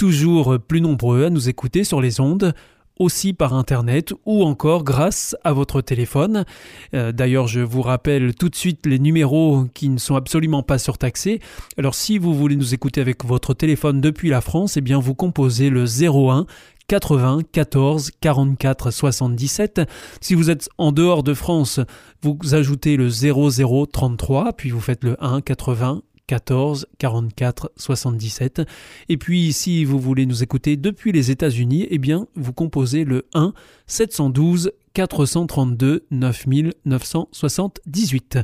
toujours 0.00 0.58
plus 0.58 0.80
nombreux 0.80 1.26
à 1.26 1.30
nous 1.30 1.50
écouter 1.50 1.84
sur 1.84 2.00
les 2.00 2.20
ondes 2.20 2.54
aussi 2.98 3.34
par 3.34 3.52
Internet 3.52 4.14
ou 4.24 4.44
encore 4.44 4.82
grâce 4.82 5.36
à 5.44 5.52
votre 5.52 5.82
téléphone. 5.82 6.46
Euh, 6.94 7.12
d'ailleurs, 7.12 7.48
je 7.48 7.60
vous 7.60 7.82
rappelle 7.82 8.34
tout 8.34 8.48
de 8.48 8.54
suite 8.54 8.86
les 8.86 8.98
numéros 8.98 9.66
qui 9.74 9.90
ne 9.90 9.98
sont 9.98 10.14
absolument 10.16 10.62
pas 10.62 10.78
surtaxés. 10.78 11.40
Alors 11.76 11.94
si 11.94 12.16
vous 12.16 12.32
voulez 12.32 12.56
nous 12.56 12.72
écouter 12.72 13.02
avec 13.02 13.26
votre 13.26 13.52
téléphone 13.52 14.00
depuis 14.00 14.30
la 14.30 14.40
France, 14.40 14.78
eh 14.78 14.80
bien 14.80 14.98
vous 14.98 15.14
composez 15.14 15.68
le 15.68 15.84
01 15.84 16.46
80 16.88 17.40
14 17.52 18.10
44 18.22 18.90
77. 18.90 19.82
Si 20.22 20.34
vous 20.34 20.48
êtes 20.48 20.70
en 20.78 20.92
dehors 20.92 21.22
de 21.22 21.34
France, 21.34 21.78
vous 22.22 22.38
ajoutez 22.54 22.96
le 22.96 23.10
00 23.10 23.84
33, 23.84 24.54
puis 24.54 24.70
vous 24.70 24.80
faites 24.80 25.04
le 25.04 25.22
1 25.22 25.42
80 25.42 26.00
14 26.30 26.86
44 26.98 27.72
77. 27.76 28.62
Et 29.08 29.16
puis 29.16 29.52
si 29.52 29.84
vous 29.84 29.98
voulez 29.98 30.26
nous 30.26 30.44
écouter 30.44 30.76
depuis 30.76 31.10
les 31.10 31.32
États-Unis, 31.32 31.88
eh 31.90 31.98
bien 31.98 32.28
vous 32.36 32.52
composez 32.52 33.04
le 33.04 33.26
1 33.34 33.52
712 33.88 34.70
432 34.94 36.06
9978. 36.12 38.38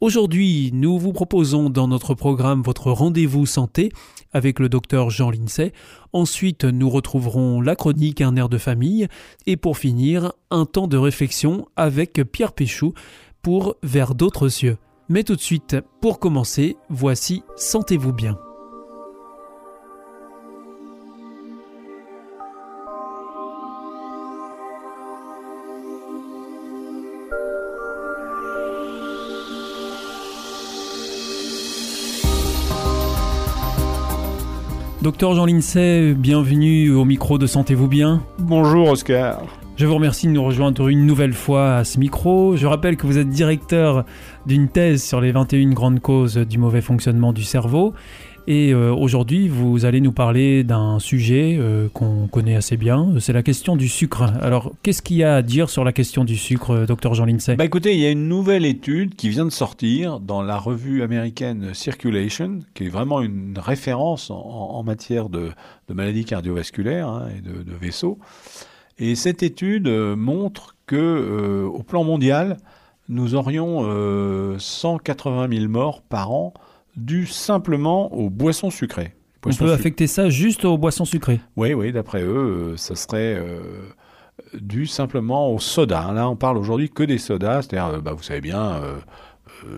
Aujourd'hui, 0.00 0.70
nous 0.72 0.98
vous 0.98 1.12
proposons 1.12 1.68
dans 1.68 1.88
notre 1.88 2.14
programme 2.14 2.62
votre 2.62 2.90
rendez-vous 2.90 3.44
santé 3.44 3.92
avec 4.32 4.58
le 4.58 4.70
docteur 4.70 5.10
Jean 5.10 5.30
Lincey. 5.30 5.74
Ensuite, 6.14 6.64
nous 6.64 6.88
retrouverons 6.88 7.60
la 7.60 7.76
chronique 7.76 8.22
Un 8.22 8.36
air 8.36 8.48
de 8.48 8.56
famille. 8.56 9.08
Et 9.44 9.58
pour 9.58 9.76
finir, 9.76 10.32
un 10.50 10.64
temps 10.64 10.86
de 10.86 10.96
réflexion 10.96 11.68
avec 11.76 12.14
Pierre 12.32 12.54
Péchou 12.54 12.94
pour 13.42 13.76
Vers 13.82 14.14
d'autres 14.14 14.48
cieux. 14.48 14.78
Mais 15.08 15.22
tout 15.22 15.36
de 15.36 15.40
suite, 15.40 15.76
pour 16.00 16.18
commencer, 16.18 16.76
voici 16.88 17.44
Sentez-vous 17.56 18.12
bien. 18.12 18.36
Docteur 35.02 35.34
Jean 35.36 35.46
Lincey, 35.46 36.14
bienvenue 36.14 36.90
au 36.90 37.04
micro 37.04 37.38
de 37.38 37.46
Sentez-vous 37.46 37.86
bien. 37.86 38.24
Bonjour 38.40 38.88
Oscar. 38.90 39.44
Je 39.76 39.84
vous 39.84 39.94
remercie 39.94 40.26
de 40.26 40.32
nous 40.32 40.42
rejoindre 40.42 40.88
une 40.88 41.04
nouvelle 41.04 41.34
fois 41.34 41.76
à 41.76 41.84
ce 41.84 41.98
micro. 41.98 42.56
Je 42.56 42.66
rappelle 42.66 42.96
que 42.96 43.06
vous 43.06 43.18
êtes 43.18 43.28
directeur 43.28 44.06
d'une 44.46 44.68
thèse 44.68 45.04
sur 45.04 45.20
les 45.20 45.32
21 45.32 45.72
grandes 45.72 46.00
causes 46.00 46.38
du 46.38 46.56
mauvais 46.56 46.80
fonctionnement 46.80 47.34
du 47.34 47.44
cerveau. 47.44 47.92
Et 48.46 48.72
euh, 48.72 48.94
aujourd'hui, 48.94 49.48
vous 49.48 49.84
allez 49.84 50.00
nous 50.00 50.12
parler 50.12 50.64
d'un 50.64 50.98
sujet 50.98 51.58
euh, 51.60 51.90
qu'on 51.92 52.26
connaît 52.26 52.56
assez 52.56 52.78
bien, 52.78 53.16
c'est 53.20 53.34
la 53.34 53.42
question 53.42 53.76
du 53.76 53.88
sucre. 53.88 54.22
Alors, 54.40 54.72
qu'est-ce 54.82 55.02
qu'il 55.02 55.18
y 55.18 55.24
a 55.24 55.34
à 55.34 55.42
dire 55.42 55.68
sur 55.68 55.84
la 55.84 55.92
question 55.92 56.24
du 56.24 56.38
sucre, 56.38 56.86
docteur 56.86 57.12
Jean 57.12 57.26
Lindsay? 57.26 57.56
Bah 57.56 57.66
écoutez, 57.66 57.92
il 57.92 58.00
y 58.00 58.06
a 58.06 58.10
une 58.10 58.28
nouvelle 58.28 58.64
étude 58.64 59.14
qui 59.14 59.28
vient 59.28 59.44
de 59.44 59.50
sortir 59.50 60.20
dans 60.20 60.40
la 60.40 60.56
revue 60.56 61.02
américaine 61.02 61.74
Circulation, 61.74 62.60
qui 62.72 62.86
est 62.86 62.88
vraiment 62.88 63.20
une 63.20 63.58
référence 63.58 64.30
en, 64.30 64.82
matière 64.84 65.28
de, 65.28 65.50
maladies 65.92 66.24
cardiovasculaires 66.24 67.08
hein, 67.08 67.28
et 67.36 67.42
de 67.42 67.74
vaisseaux. 67.78 68.18
Et 68.98 69.14
cette 69.14 69.42
étude 69.42 69.88
euh, 69.88 70.16
montre 70.16 70.76
que, 70.86 70.96
euh, 70.96 71.66
au 71.66 71.82
plan 71.82 72.04
mondial, 72.04 72.56
nous 73.08 73.34
aurions 73.34 73.82
180 74.58 75.44
euh, 75.44 75.58
000 75.58 75.70
morts 75.70 76.02
par 76.02 76.32
an 76.32 76.54
dus 76.96 77.26
simplement 77.26 78.12
aux 78.14 78.30
boissons 78.30 78.70
sucrées. 78.70 79.14
On 79.44 79.52
peut 79.52 79.70
affecter 79.70 80.06
ça 80.06 80.28
juste 80.28 80.64
aux 80.64 80.78
boissons 80.78 81.04
sucrées 81.04 81.40
Oui, 81.56 81.72
oui, 81.72 81.92
d'après 81.92 82.22
eux, 82.22 82.74
ça 82.76 82.96
serait 82.96 83.40
dû 84.54 84.86
simplement 84.86 85.52
au 85.52 85.58
soda. 85.58 86.12
Là, 86.12 86.28
on 86.28 86.36
parle 86.36 86.58
aujourd'hui 86.58 86.90
que 86.90 87.02
des 87.02 87.18
sodas, 87.18 87.62
c'est-à-dire, 87.62 88.02
bah, 88.02 88.12
vous 88.12 88.22
savez 88.22 88.40
bien, 88.40 88.74
euh, 88.74 88.96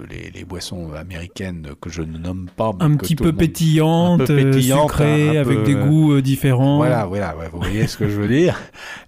les, 0.08 0.44
boissons 0.44 0.92
américaines 0.92 1.70
que 1.80 1.90
je 1.90 2.02
ne 2.02 2.16
nomme 2.18 2.48
pas. 2.54 2.72
Un 2.80 2.96
petit 2.96 3.16
peu 3.16 3.32
pétillantes, 3.32 4.30
euh, 4.30 4.60
sucrées, 4.60 5.36
avec 5.36 5.64
des 5.64 5.74
goûts 5.74 6.12
euh, 6.12 6.22
différents. 6.22 6.78
Voilà, 6.78 7.06
voilà, 7.06 7.34
vous 7.52 7.58
voyez 7.58 7.86
ce 7.86 7.96
que 7.96 8.08
je 8.08 8.20
veux 8.20 8.28
dire. 8.28 8.58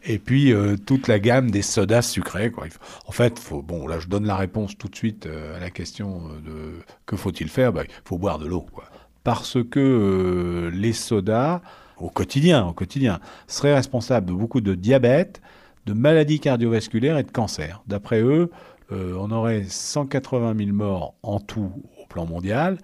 Et 0.04 0.19
puis 0.19 0.53
toute 0.86 1.08
la 1.08 1.19
gamme 1.19 1.50
des 1.50 1.62
sodas 1.62 2.03
sucrés. 2.03 2.50
Quoi. 2.50 2.66
En 3.06 3.12
fait, 3.12 3.38
faut, 3.38 3.62
bon, 3.62 3.86
là 3.86 3.98
je 4.00 4.08
donne 4.08 4.26
la 4.26 4.36
réponse 4.36 4.76
tout 4.76 4.88
de 4.88 4.97
suite 4.97 5.28
à 5.56 5.60
la 5.60 5.70
question 5.70 6.22
de 6.44 6.81
que 7.06 7.16
faut-il 7.16 7.48
faire? 7.48 7.72
Bah, 7.72 7.82
Il 7.87 7.92
faut 8.04 8.19
boire 8.19 8.38
de 8.38 8.47
l'eau. 8.47 8.66
Quoi. 8.72 8.84
Parce 9.25 9.58
que 9.70 10.70
les 10.75 10.92
sodas, 10.92 11.60
au 11.98 12.08
quotidien, 12.08 12.66
au 12.66 12.72
quotidien, 12.72 13.20
seraient 13.47 13.75
responsables 13.75 14.26
de 14.26 14.32
beaucoup 14.32 14.60
de 14.60 14.75
diabète, 14.75 15.41
de 15.87 15.92
maladies 15.92 16.41
cardiovasculaires 16.41 17.19
et 17.19 17.22
de 17.22 17.31
cancer. 17.31 17.82
D'après 17.87 18.20
eux, 18.22 18.50
euh, 18.93 19.15
on 19.19 19.31
aurait 19.31 19.65
180 19.65 20.55
000 20.56 20.73
morts 20.73 21.15
en 21.23 21.41
tout 21.41 21.73
au 22.01 22.06
plan 22.06 22.27
mondial, 22.27 22.78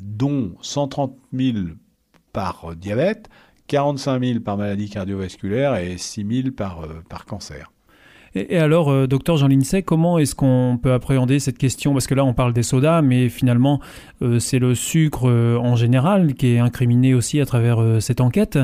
dont 0.00 0.52
130 0.60 1.14
000 1.32 1.58
par 2.32 2.74
diabète, 2.76 3.28
45 3.68 4.24
000 4.24 4.40
par 4.40 4.56
maladie 4.56 4.90
cardiovasculaire 4.90 5.76
et 5.76 5.98
6 5.98 6.42
000 6.42 6.50
par, 6.56 6.82
euh, 6.82 7.02
par 7.08 7.24
cancer. 7.24 7.70
Et, 8.34 8.58
alors, 8.58 8.90
euh, 8.90 9.06
docteur 9.06 9.38
Jean 9.38 9.48
Lincey, 9.48 9.82
comment 9.82 10.18
est-ce 10.18 10.34
qu'on 10.34 10.78
peut 10.82 10.92
appréhender 10.92 11.38
cette 11.38 11.56
question? 11.56 11.92
Parce 11.92 12.06
que 12.06 12.14
là, 12.14 12.24
on 12.24 12.34
parle 12.34 12.52
des 12.52 12.62
sodas, 12.62 13.00
mais 13.00 13.30
finalement, 13.30 13.80
c'est 14.38 14.58
le 14.58 14.74
sucre 14.74 15.30
en 15.30 15.74
général 15.76 16.34
qui 16.34 16.48
est 16.48 16.58
incriminé 16.58 17.14
aussi 17.14 17.40
à 17.40 17.46
travers 17.46 18.02
cette 18.02 18.20
enquête. 18.20 18.58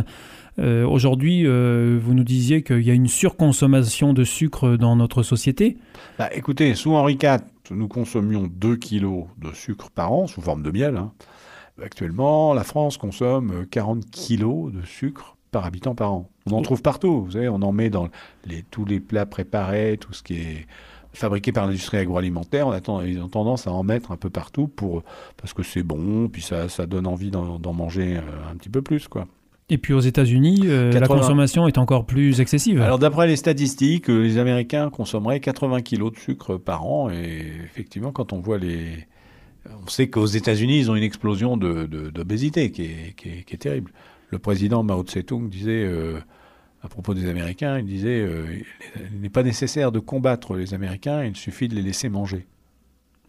Euh, 0.58 0.86
aujourd'hui, 0.86 1.46
euh, 1.46 1.98
vous 2.02 2.14
nous 2.14 2.24
disiez 2.24 2.62
qu'il 2.62 2.82
y 2.82 2.90
a 2.90 2.94
une 2.94 3.08
surconsommation 3.08 4.12
de 4.12 4.24
sucre 4.24 4.76
dans 4.76 4.96
notre 4.96 5.22
société. 5.22 5.78
Bah, 6.18 6.28
écoutez, 6.34 6.74
sous 6.74 6.94
Henri 6.94 7.18
IV, 7.22 7.38
nous 7.70 7.88
consommions 7.88 8.48
2 8.52 8.76
kilos 8.76 9.26
de 9.38 9.52
sucre 9.52 9.90
par 9.90 10.12
an, 10.12 10.26
sous 10.26 10.42
forme 10.42 10.62
de 10.62 10.70
miel. 10.70 10.96
Hein. 10.96 11.12
Actuellement, 11.82 12.52
la 12.52 12.64
France 12.64 12.98
consomme 12.98 13.66
40 13.70 14.04
kilos 14.10 14.72
de 14.72 14.82
sucre 14.84 15.36
par 15.50 15.64
habitant 15.64 15.94
par 15.94 16.12
an. 16.12 16.28
On 16.46 16.52
en 16.52 16.62
trouve 16.62 16.82
partout, 16.82 17.24
vous 17.24 17.32
savez, 17.32 17.48
on 17.48 17.62
en 17.62 17.72
met 17.72 17.90
dans 17.90 18.08
les, 18.44 18.62
tous 18.70 18.84
les 18.84 19.00
plats 19.00 19.26
préparés, 19.26 19.96
tout 19.98 20.12
ce 20.12 20.22
qui 20.22 20.34
est 20.34 20.66
fabriqué 21.12 21.52
par 21.52 21.66
l'industrie 21.66 21.98
agroalimentaire, 21.98 22.66
on 22.66 22.70
a, 22.70 22.80
tendance 22.80 23.66
à 23.66 23.72
en 23.72 23.82
mettre 23.82 24.12
un 24.12 24.16
peu 24.16 24.30
partout 24.30 24.66
pour, 24.66 25.02
parce 25.36 25.52
que 25.52 25.62
c'est 25.62 25.82
bon, 25.82 26.28
puis 26.28 26.42
ça, 26.42 26.68
ça 26.68 26.86
donne 26.86 27.06
envie 27.06 27.30
d'en 27.30 27.72
manger 27.72 28.16
euh, 28.16 28.50
un 28.50 28.56
petit 28.56 28.70
peu 28.70 28.82
plus, 28.82 29.08
quoi. 29.08 29.26
Et 29.68 29.78
puis 29.78 29.94
aux 29.94 30.00
États-Unis, 30.00 30.62
euh, 30.64 30.92
la 30.92 31.06
consommation 31.06 31.66
est 31.66 31.78
encore 31.78 32.04
plus 32.04 32.40
excessive. 32.40 32.80
Alors 32.82 32.98
d'après 32.98 33.26
les 33.26 33.36
statistiques, 33.36 34.10
euh, 34.10 34.22
les 34.22 34.38
Américains 34.38 34.90
consommeraient 34.90 35.40
80 35.40 35.80
kilos 35.80 36.12
de 36.12 36.18
sucre 36.18 36.56
par 36.56 36.84
an. 36.84 37.10
Et 37.10 37.52
effectivement, 37.64 38.12
quand 38.12 38.32
on 38.32 38.40
voit 38.40 38.58
les... 38.58 39.06
On 39.84 39.88
sait 39.88 40.08
qu'aux 40.08 40.26
États-Unis, 40.26 40.80
ils 40.80 40.90
ont 40.90 40.96
une 40.96 41.04
explosion 41.04 41.56
d'obésité 41.56 42.68
de, 42.68 42.74
qui, 42.74 42.82
est, 42.82 43.14
qui, 43.16 43.28
est, 43.28 43.44
qui, 43.44 43.54
est, 43.54 43.58
terrible. 43.58 43.92
Le 44.30 44.40
président 44.40 44.82
Mao 44.82 45.04
Tse-tung 45.04 45.48
disait, 45.48 45.84
euh, 45.84 46.18
à 46.82 46.88
propos 46.88 47.14
des 47.14 47.28
Américains, 47.28 47.78
il 47.78 47.86
disait 47.86 48.26
il 49.12 49.20
n'est 49.20 49.30
pas 49.30 49.44
nécessaire 49.44 49.92
de 49.92 50.00
combattre 50.00 50.56
les 50.56 50.74
Américains, 50.74 51.22
il 51.22 51.36
suffit 51.36 51.68
de 51.68 51.76
les 51.76 51.82
laisser 51.82 52.08
manger. 52.08 52.48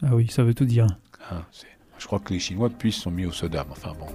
Ah 0.02 0.16
oui, 0.16 0.28
ça 0.28 0.44
veut 0.44 0.56
tout 0.56 0.66
dire. 0.66 0.88
Ah, 1.30 1.44
je 2.00 2.08
crois 2.08 2.20
que 2.20 2.34
les 2.34 2.40
Chinois, 2.40 2.70
depuis, 2.70 2.92
sont 2.92 3.12
mis 3.12 3.26
au 3.26 3.32
soda. 3.32 3.66
Enfin 3.70 3.94
bon. 3.98 4.08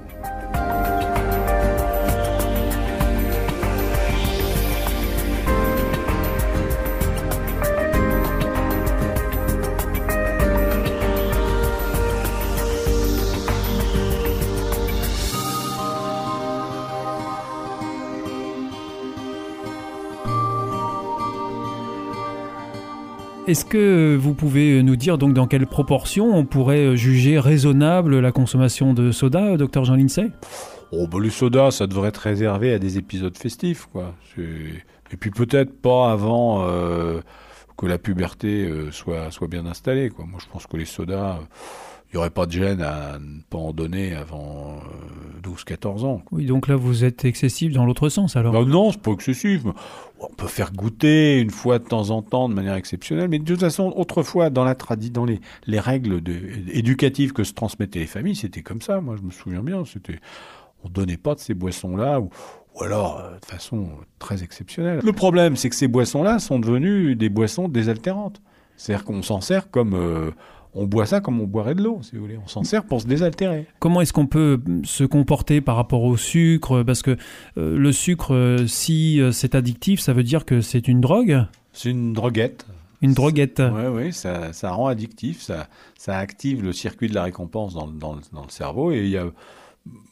Est-ce 23.48 23.64
que 23.64 24.14
vous 24.14 24.34
pouvez 24.34 24.82
nous 24.82 24.96
dire 24.96 25.16
donc 25.16 25.32
dans 25.32 25.46
quelle 25.46 25.66
proportion 25.66 26.36
on 26.36 26.44
pourrait 26.44 26.98
juger 26.98 27.38
raisonnable 27.38 28.20
la 28.20 28.30
consommation 28.30 28.92
de 28.92 29.10
soda, 29.10 29.56
docteur 29.56 29.84
Jean 29.86 29.94
Lindsay 29.94 30.30
Oh, 30.92 31.06
bah, 31.06 31.16
le 31.18 31.30
soda, 31.30 31.70
ça 31.70 31.86
devrait 31.86 32.10
être 32.10 32.18
réservé 32.18 32.74
à 32.74 32.78
des 32.78 32.98
épisodes 32.98 33.34
festifs, 33.38 33.86
quoi. 33.90 34.14
Et 34.36 35.16
puis 35.18 35.30
peut-être 35.30 35.80
pas 35.80 36.12
avant 36.12 36.66
euh, 36.68 37.22
que 37.78 37.86
la 37.86 37.96
puberté 37.96 38.66
euh, 38.66 38.90
soit, 38.90 39.30
bien 39.48 39.64
installée, 39.64 40.10
quoi. 40.10 40.26
Moi, 40.26 40.40
je 40.42 40.52
pense 40.52 40.66
que 40.66 40.76
les 40.76 40.84
sodas 40.84 41.38
il 42.10 42.16
n'y 42.16 42.18
aurait 42.18 42.30
pas 42.30 42.46
de 42.46 42.52
gêne 42.52 42.80
à 42.80 43.18
ne 43.18 43.42
pas 43.50 43.58
en 43.58 43.72
donner 43.72 44.14
avant 44.14 44.78
12-14 45.42 46.04
euh, 46.04 46.06
ans. 46.06 46.22
Oui, 46.32 46.46
donc 46.46 46.66
là, 46.66 46.74
vous 46.74 47.04
êtes 47.04 47.26
excessif 47.26 47.74
dans 47.74 47.84
l'autre 47.84 48.08
sens, 48.08 48.34
alors 48.34 48.54
Non, 48.54 48.64
non, 48.64 48.92
c'est 48.92 49.02
pas 49.02 49.10
excessif. 49.10 49.62
On 50.18 50.28
peut 50.34 50.46
faire 50.46 50.72
goûter 50.72 51.38
une 51.38 51.50
fois 51.50 51.78
de 51.78 51.84
temps 51.84 52.08
en 52.08 52.22
temps 52.22 52.48
de 52.48 52.54
manière 52.54 52.76
exceptionnelle, 52.76 53.28
mais 53.28 53.38
de 53.38 53.44
toute 53.44 53.60
façon, 53.60 53.92
autrefois, 53.94 54.48
dans 54.48 54.64
la 54.64 54.74
tradition, 54.74 55.12
dans 55.12 55.24
les, 55.26 55.40
les 55.66 55.80
règles 55.80 56.22
de, 56.22 56.34
éducatives 56.72 57.34
que 57.34 57.44
se 57.44 57.52
transmettaient 57.52 58.00
les 58.00 58.06
familles, 58.06 58.36
c'était 58.36 58.62
comme 58.62 58.80
ça. 58.80 59.02
Moi, 59.02 59.16
je 59.16 59.22
me 59.22 59.30
souviens 59.30 59.62
bien. 59.62 59.84
C'était, 59.84 60.18
on 60.84 60.88
donnait 60.88 61.18
pas 61.18 61.34
de 61.34 61.40
ces 61.40 61.52
boissons-là, 61.52 62.20
ou, 62.20 62.30
ou 62.74 62.84
alors 62.84 63.20
euh, 63.20 63.38
de 63.38 63.44
façon 63.44 63.90
très 64.18 64.42
exceptionnelle. 64.42 65.00
Le 65.04 65.12
problème, 65.12 65.56
c'est 65.56 65.68
que 65.68 65.76
ces 65.76 65.88
boissons-là 65.88 66.38
sont 66.38 66.58
devenues 66.58 67.16
des 67.16 67.28
boissons 67.28 67.68
désaltérantes. 67.68 68.40
C'est-à-dire 68.76 69.04
qu'on 69.04 69.22
s'en 69.22 69.42
sert 69.42 69.70
comme 69.70 69.94
euh, 69.94 70.30
on 70.74 70.86
boit 70.86 71.06
ça 71.06 71.20
comme 71.20 71.40
on 71.40 71.46
boirait 71.46 71.74
de 71.74 71.82
l'eau, 71.82 72.00
si 72.02 72.16
vous 72.16 72.22
voulez. 72.22 72.38
On 72.42 72.48
s'en 72.48 72.64
sert 72.64 72.84
pour 72.84 73.00
se 73.00 73.06
désaltérer. 73.06 73.66
Comment 73.78 74.00
est-ce 74.00 74.12
qu'on 74.12 74.26
peut 74.26 74.60
se 74.84 75.04
comporter 75.04 75.60
par 75.60 75.76
rapport 75.76 76.02
au 76.02 76.16
sucre? 76.16 76.82
Parce 76.82 77.02
que 77.02 77.16
euh, 77.56 77.78
le 77.78 77.92
sucre, 77.92 78.34
euh, 78.34 78.66
si 78.66 79.20
euh, 79.20 79.32
c'est 79.32 79.54
addictif, 79.54 80.00
ça 80.00 80.12
veut 80.12 80.22
dire 80.22 80.44
que 80.44 80.60
c'est 80.60 80.88
une 80.88 81.00
drogue? 81.00 81.44
C'est 81.72 81.90
une 81.90 82.12
droguette. 82.12 82.66
Une 83.00 83.14
droguette. 83.14 83.62
Oui, 83.72 83.86
oui, 83.92 84.12
ça, 84.12 84.52
ça, 84.52 84.72
rend 84.72 84.88
addictif, 84.88 85.40
ça, 85.40 85.68
ça 85.96 86.18
active 86.18 86.64
le 86.64 86.72
circuit 86.72 87.08
de 87.08 87.14
la 87.14 87.22
récompense 87.22 87.74
dans, 87.74 87.86
dans, 87.86 88.16
dans 88.32 88.42
le 88.42 88.50
cerveau 88.50 88.90
et 88.90 88.98
il 88.98 89.10
y 89.10 89.16
a 89.16 89.26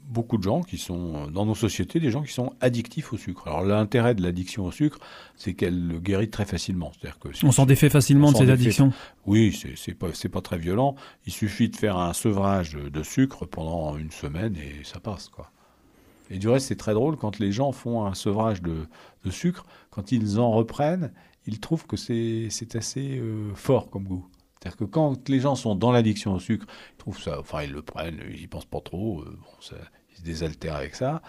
beaucoup 0.08 0.38
de 0.38 0.42
gens 0.42 0.62
qui 0.62 0.78
sont, 0.78 1.28
dans 1.28 1.44
nos 1.44 1.54
sociétés, 1.54 2.00
des 2.00 2.10
gens 2.10 2.22
qui 2.22 2.32
sont 2.32 2.52
addictifs 2.60 3.12
au 3.12 3.16
sucre. 3.16 3.48
Alors 3.48 3.62
l'intérêt 3.62 4.14
de 4.14 4.22
l'addiction 4.22 4.64
au 4.64 4.70
sucre, 4.70 4.98
c'est 5.36 5.54
qu'elle 5.54 5.88
le 5.88 5.98
guérit 5.98 6.30
très 6.30 6.44
facilement. 6.44 6.92
C'est-à-dire 6.92 7.18
que 7.18 7.28
on 7.44 7.52
s'en 7.52 7.66
défait 7.66 7.90
facilement 7.90 8.32
de 8.32 8.36
ces 8.36 8.50
addictions. 8.50 8.92
Oui, 9.26 9.58
c'est 9.76 9.94
pas 9.94 10.08
c'est 10.14 10.28
pas 10.28 10.40
très 10.40 10.58
violent. 10.58 10.94
Il 11.26 11.32
suffit 11.32 11.68
de 11.68 11.76
faire 11.76 11.96
un 11.96 12.12
sevrage 12.12 12.74
de 12.74 13.02
sucre 13.02 13.46
pendant 13.46 13.96
une 13.96 14.10
semaine 14.10 14.56
et 14.56 14.84
ça 14.84 15.00
passe 15.00 15.28
quoi. 15.28 15.50
Et 16.30 16.38
du 16.38 16.48
reste, 16.48 16.66
c'est 16.68 16.76
très 16.76 16.94
drôle 16.94 17.16
quand 17.16 17.38
les 17.38 17.52
gens 17.52 17.72
font 17.72 18.04
un 18.04 18.14
sevrage 18.14 18.60
de, 18.62 18.86
de 19.24 19.30
sucre, 19.30 19.64
quand 19.90 20.10
ils 20.10 20.40
en 20.40 20.50
reprennent, 20.50 21.12
ils 21.46 21.60
trouvent 21.60 21.86
que 21.86 21.96
c'est 21.96 22.48
assez 22.74 23.18
euh, 23.18 23.54
fort 23.54 23.90
comme 23.90 24.04
goût. 24.04 24.26
C'est-à-dire 24.58 24.76
que 24.76 24.84
quand 24.84 25.28
les 25.28 25.40
gens 25.40 25.54
sont 25.54 25.74
dans 25.74 25.92
l'addiction 25.92 26.34
au 26.34 26.38
sucre, 26.38 26.66
ils 26.94 26.96
trouvent 26.96 27.20
ça, 27.20 27.38
enfin 27.40 27.62
ils 27.62 27.72
le 27.72 27.82
prennent, 27.82 28.20
ils 28.30 28.42
y 28.42 28.46
pensent 28.46 28.64
pas 28.64 28.80
trop, 28.80 29.20
euh, 29.20 29.38
ils 30.10 30.16
se 30.16 30.22
désaltèrent 30.22 30.76
avec 30.76 30.94
ça. 30.94 31.22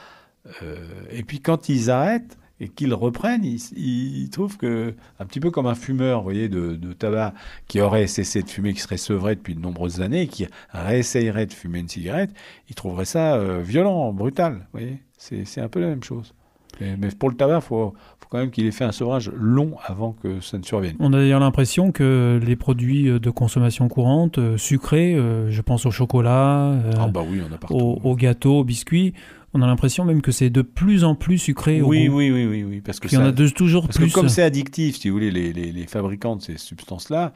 Euh, 0.63 0.88
et 1.12 1.24
puis 1.24 1.41
quand 1.41 1.69
ils 1.69 1.89
arrêtent 1.91 2.38
et 2.59 2.69
qu'ils 2.69 2.94
reprennent, 2.94 3.44
ils, 3.44 4.29
trouvent 4.31 4.57
que, 4.57 4.95
un 5.19 5.25
petit 5.25 5.39
peu 5.39 5.51
comme 5.51 5.68
un 5.68 5.75
fumeur, 5.75 6.19
vous 6.19 6.24
voyez, 6.24 6.50
de, 6.50 6.94
tabac 6.94 7.33
qui 7.68 7.81
aurait 7.81 8.07
cessé 8.07 8.41
de 8.41 8.50
fumer, 8.50 8.74
qui 8.74 8.79
serait 8.79 8.97
sevré 8.97 9.35
depuis 9.35 9.53
de 9.53 9.59
nombreuses 9.59 10.01
années, 10.01 10.27
qui 10.27 10.47
réessayerait 10.71 11.45
de 11.45 11.53
fumer 11.53 11.80
une 11.80 11.89
cigarette, 11.89 12.31
ils 12.69 12.75
trouveraient 12.75 13.06
ça 13.06 13.35
euh, 13.35 13.62
violent, 13.62 14.12
brutal. 14.12 14.53
Vous 14.73 14.80
voyez, 14.80 15.03
c'est 15.18 15.62
un 15.62 15.69
peu 15.69 15.80
la 15.80 15.88
même 15.88 16.03
chose. 16.03 16.33
Mais 16.80 17.09
pour 17.18 17.30
le 17.30 17.35
tabac, 17.35 17.62
il 17.69 17.91
faut, 18.27 18.31
quand 18.31 18.38
même 18.38 18.51
qu'il 18.51 18.65
ait 18.65 18.71
fait 18.71 18.83
un 18.83 18.91
sevrage 18.91 19.31
long 19.33 19.75
avant 19.85 20.13
que 20.13 20.41
ça 20.41 20.57
ne 20.57 20.63
survienne. 20.63 20.95
On 21.00 21.13
a 21.13 21.18
d'ailleurs 21.18 21.39
l'impression 21.39 21.91
que 21.91 22.39
les 22.44 22.56
produits 22.56 23.19
de 23.19 23.29
consommation 23.29 23.88
courante, 23.88 24.38
euh, 24.38 24.57
sucrés, 24.57 25.15
euh, 25.15 25.50
je 25.51 25.62
pense 25.62 25.85
au 25.85 25.91
chocolat, 25.91 26.71
euh, 26.71 26.91
ah 27.00 27.07
bah 27.07 27.24
oui, 27.27 27.41
on 27.47 27.53
a 27.53 27.74
Au, 27.74 28.00
aux, 28.03 28.15
gâteaux, 28.15 28.59
aux 28.59 28.63
biscuits, 28.63 29.13
on 29.53 29.62
a 29.62 29.68
l'impression 29.68 30.06
même 30.06 30.21
que 30.21 30.31
c'est 30.31 30.50
de 30.50 30.62
plus 30.62 31.03
en 31.03 31.15
plus 31.15 31.38
sucré. 31.38 31.81
Oui, 31.81 32.09
oui, 32.09 32.31
oui, 32.31 32.45
oui, 32.45 32.63
oui, 32.63 32.81
parce 32.81 33.00
que 33.00 33.07
il 33.07 33.13
y 33.13 33.18
en 33.18 33.25
a 33.25 33.31
de, 33.31 33.47
toujours 33.47 33.85
parce 33.85 33.97
plus. 33.97 34.07
Que 34.07 34.13
comme 34.13 34.30
c'est 34.30 34.44
addictif, 34.44 34.97
si 34.97 35.09
vous 35.09 35.15
voulez, 35.15 35.31
les, 35.31 35.53
les, 35.53 35.71
les 35.71 35.88
fabricants 35.88 36.35
de 36.35 36.41
ces 36.41 36.57
substances-là 36.57 37.33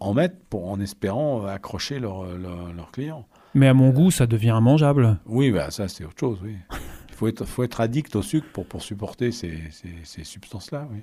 en 0.00 0.14
mettent 0.14 0.38
pour, 0.48 0.70
en 0.70 0.80
espérant 0.80 1.46
accrocher 1.46 1.98
leurs 1.98 2.24
leur, 2.36 2.90
clients. 2.92 3.26
Mais 3.54 3.66
à 3.66 3.74
mon 3.74 3.90
goût, 3.90 4.10
ça 4.10 4.26
devient 4.26 4.54
immangeable. 4.58 5.18
Oui, 5.26 5.50
bah 5.50 5.70
ça 5.70 5.88
c'est 5.88 6.04
autre 6.04 6.18
chose, 6.18 6.38
oui. 6.44 6.54
Faut 7.20 7.28
être, 7.28 7.44
faut 7.44 7.62
être 7.62 7.82
addict 7.82 8.16
au 8.16 8.22
sucre 8.22 8.46
pour, 8.50 8.64
pour 8.64 8.82
supporter 8.82 9.30
ces, 9.30 9.58
ces, 10.04 10.24
substances-là. 10.24 10.88
Oui. 10.90 11.00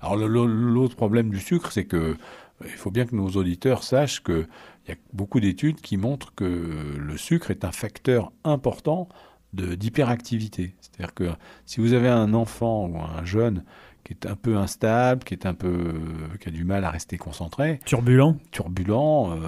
Alors 0.00 0.16
l'autre 0.16 0.96
problème 0.96 1.30
du 1.30 1.38
sucre, 1.38 1.70
c'est 1.70 1.84
que 1.84 2.16
il 2.64 2.70
faut 2.70 2.90
bien 2.90 3.06
que 3.06 3.14
nos 3.14 3.28
auditeurs 3.30 3.84
sachent 3.84 4.22
qu'il 4.22 4.48
y 4.88 4.92
a 4.92 4.96
beaucoup 5.12 5.38
d'études 5.38 5.80
qui 5.80 5.96
montrent 5.96 6.34
que 6.34 6.44
le 6.44 7.16
sucre 7.16 7.52
est 7.52 7.64
un 7.64 7.70
facteur 7.70 8.32
important 8.42 9.08
d'hyperactivité. 9.52 10.74
C'est-à-dire 10.80 11.14
que 11.14 11.30
si 11.66 11.80
vous 11.80 11.92
avez 11.92 12.08
un 12.08 12.34
enfant 12.34 12.86
ou 12.86 12.98
un 12.98 13.24
jeune 13.24 13.64
qui 14.04 14.12
est 14.12 14.26
un 14.26 14.36
peu 14.36 14.56
instable, 14.56 15.22
qui 15.24 15.34
est 15.34 15.46
un 15.46 15.54
peu, 15.54 15.94
qui 16.40 16.48
a 16.48 16.52
du 16.52 16.64
mal 16.64 16.84
à 16.84 16.90
rester 16.90 17.16
concentré, 17.16 17.78
turbulent, 17.86 18.36
turbulent, 18.50 19.32
euh, 19.32 19.38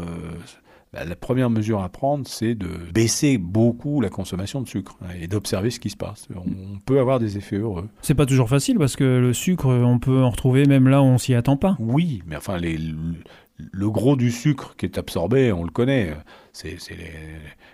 bah, 0.92 1.04
la 1.04 1.16
première 1.16 1.48
mesure 1.48 1.82
à 1.82 1.88
prendre, 1.88 2.26
c'est 2.26 2.54
de 2.54 2.68
baisser 2.92 3.38
beaucoup 3.38 4.00
la 4.00 4.10
consommation 4.10 4.60
de 4.60 4.68
sucre 4.68 4.96
hein, 5.02 5.14
et 5.18 5.26
d'observer 5.26 5.70
ce 5.70 5.80
qui 5.80 5.88
se 5.88 5.96
passe. 5.96 6.28
On 6.36 6.78
peut 6.84 7.00
avoir 7.00 7.18
des 7.18 7.38
effets 7.38 7.56
heureux. 7.56 7.88
C'est 8.02 8.14
pas 8.14 8.26
toujours 8.26 8.48
facile 8.48 8.78
parce 8.78 8.96
que 8.96 9.04
le 9.04 9.32
sucre, 9.32 9.66
on 9.68 9.98
peut 9.98 10.22
en 10.22 10.28
retrouver 10.28 10.66
même 10.66 10.88
là 10.88 11.00
où 11.00 11.06
on 11.06 11.18
s'y 11.18 11.34
attend 11.34 11.56
pas. 11.56 11.76
Oui, 11.78 12.22
mais 12.26 12.36
enfin, 12.36 12.58
les, 12.58 12.78
le 13.56 13.90
gros 13.90 14.16
du 14.16 14.30
sucre 14.30 14.74
qui 14.76 14.86
est 14.86 14.98
absorbé, 14.98 15.52
on 15.52 15.64
le 15.64 15.70
connaît. 15.70 16.14
C'est 16.52 16.76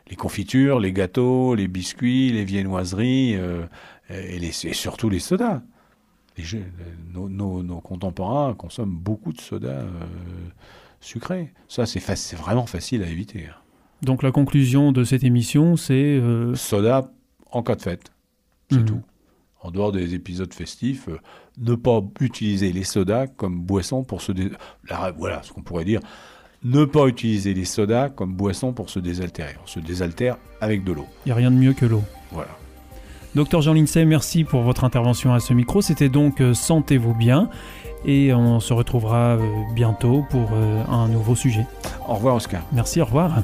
les, 0.09 0.17
confitures, 0.17 0.79
les 0.79 0.93
gâteaux, 0.93 1.55
les 1.55 1.69
biscuits, 1.69 2.31
les 2.31 2.45
viennoiseries 2.45 3.35
euh, 3.37 3.67
et, 4.11 4.39
les, 4.39 4.53
surtout 4.53 5.09
les 5.09 5.19
sodas. 5.19 5.63
Les, 6.37 6.45
nos, 7.13 7.29
nos, 7.29 7.81
contemporains 7.81 8.55
consomment 8.55 8.97
beaucoup 8.97 9.33
de 9.33 9.41
sodas. 9.41 9.69
Euh, 9.69 9.89
sucré. 11.01 11.53
Ça, 11.69 11.87
c'est 11.87 12.37
vraiment 12.37 12.67
facile 12.67 13.03
à 13.03 13.07
éviter. 13.07 13.47
Hein. 13.47 13.57
Donc 14.03 14.23
la 14.23 14.31
conclusion 14.31 14.93
de 14.93 15.05
cette 15.05 15.25
émission, 15.25 15.77
c'est... 15.77 15.95
Euh, 15.95 16.55
Soda 16.55 17.11
en 17.51 17.63
cas 17.63 17.77
de 17.77 17.83
fête, 17.83 18.13
c'est 18.71 18.81
mhm. 18.81 18.85
tout. 18.85 19.03
En 19.61 19.71
dehors 19.71 19.91
des 19.91 20.15
épisodes 20.15 20.53
festifs, 20.53 21.09
euh, 21.09 21.19
ne 21.59 21.75
pas 21.75 22.01
utiliser 22.21 22.73
les 22.73 22.85
sodas 22.85 23.27
comme 23.27 23.61
boisson 23.61 24.05
pour 24.05 24.23
se... 24.23 24.33
voilà 25.17 25.43
ce 25.43 25.53
qu'on 25.53 25.63
pourrait 25.63 25.85
dire. 25.85 26.01
Ne 26.63 26.85
pas 26.85 27.07
utiliser 27.07 27.55
les 27.55 27.65
sodas 27.65 28.09
comme 28.11 28.35
boisson 28.35 28.73
pour 28.73 28.91
se 28.91 28.99
désaltérer. 28.99 29.57
On 29.63 29.67
se 29.67 29.81
désaltère 29.81 30.37
avec 30.61 30.85
de 30.85 30.93
l'eau. 30.93 31.07
Il 31.25 31.29
n'y 31.29 31.33
a 31.33 31.37
rien 31.37 31.51
de 31.51 31.57
mieux 31.57 31.73
que 31.73 31.87
l'eau. 31.87 32.03
Voilà. 32.31 32.51
Docteur 33.35 33.61
Jean 33.61 33.75
Lincey, 33.75 34.05
merci 34.05 34.45
pour 34.45 34.63
votre 34.63 34.85
intervention 34.85 35.33
à 35.33 35.41
ce 35.41 35.53
micro. 35.53 35.81
C'était 35.81 36.09
donc 36.09 36.41
euh, 36.41 36.55
Sentez-vous 36.55 37.15
bien 37.15 37.51
et 38.05 38.33
on 38.33 38.61
se 38.61 38.73
retrouvera 38.73 39.37
euh, 39.37 39.39
bientôt 39.75 40.25
pour 40.31 40.51
euh, 40.53 40.83
un 40.89 41.09
nouveau 41.09 41.35
sujet. 41.37 41.67
Au 42.09 42.15
revoir 42.15 42.37
Oscar. 42.37 42.63
Merci, 42.73 43.01
au 43.01 43.05
revoir. 43.05 43.43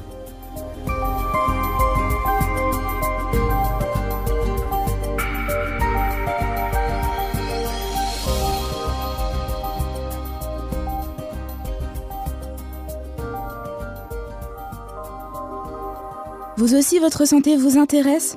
Vous 16.56 16.74
aussi, 16.74 16.98
votre 16.98 17.26
santé 17.26 17.56
vous 17.56 17.78
intéresse? 17.78 18.36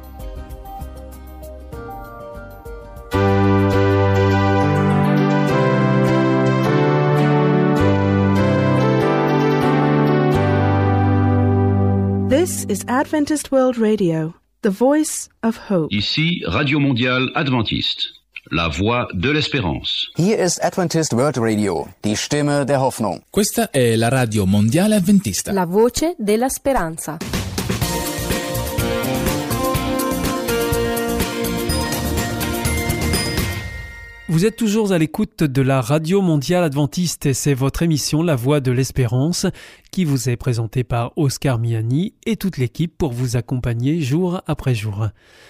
is 12.71 12.85
Adventist 12.87 13.51
World 13.51 13.77
Radio. 13.77 14.33
The 14.61 14.69
Voice 14.69 15.27
of 15.43 15.57
Hope. 15.69 15.93
Ici, 15.93 16.41
Radio 16.47 16.79
Mondiale 16.79 17.29
Adventiste, 17.35 18.13
la 18.49 18.69
voix 18.69 19.07
de 19.13 19.29
l'espérance. 19.33 20.09
Hier 20.15 20.37
ist 20.39 20.63
Adventist 20.63 21.11
World 21.11 21.37
Radio, 21.37 21.89
die 22.05 22.15
Stimme 22.15 22.63
der 22.63 22.79
Hoffnung. 22.79 23.23
Questa 23.29 23.71
è 23.71 23.97
la 23.97 24.07
Radio 24.07 24.45
Mondiale 24.45 24.95
Adventista. 24.95 25.51
La 25.51 25.65
voce 25.65 26.15
della 26.17 26.47
speranza. 26.47 27.17
Vous 34.31 34.45
êtes 34.45 34.55
toujours 34.55 34.93
à 34.93 34.97
l'écoute 34.97 35.43
de 35.43 35.61
la 35.61 35.81
Radio 35.81 36.21
Mondiale 36.21 36.63
Adventiste 36.63 37.25
et 37.25 37.33
c'est 37.33 37.53
votre 37.53 37.83
émission 37.83 38.23
La 38.23 38.37
Voix 38.37 38.61
de 38.61 38.71
l'Espérance 38.71 39.45
qui 39.91 40.05
vous 40.05 40.29
est 40.29 40.37
présentée 40.37 40.85
par 40.85 41.11
Oscar 41.17 41.59
Miani 41.59 42.13
et 42.25 42.37
toute 42.37 42.55
l'équipe 42.55 42.97
pour 42.97 43.11
vous 43.11 43.35
accompagner 43.35 43.99
jour 43.99 44.41
après 44.47 44.73
jour. 44.73 45.09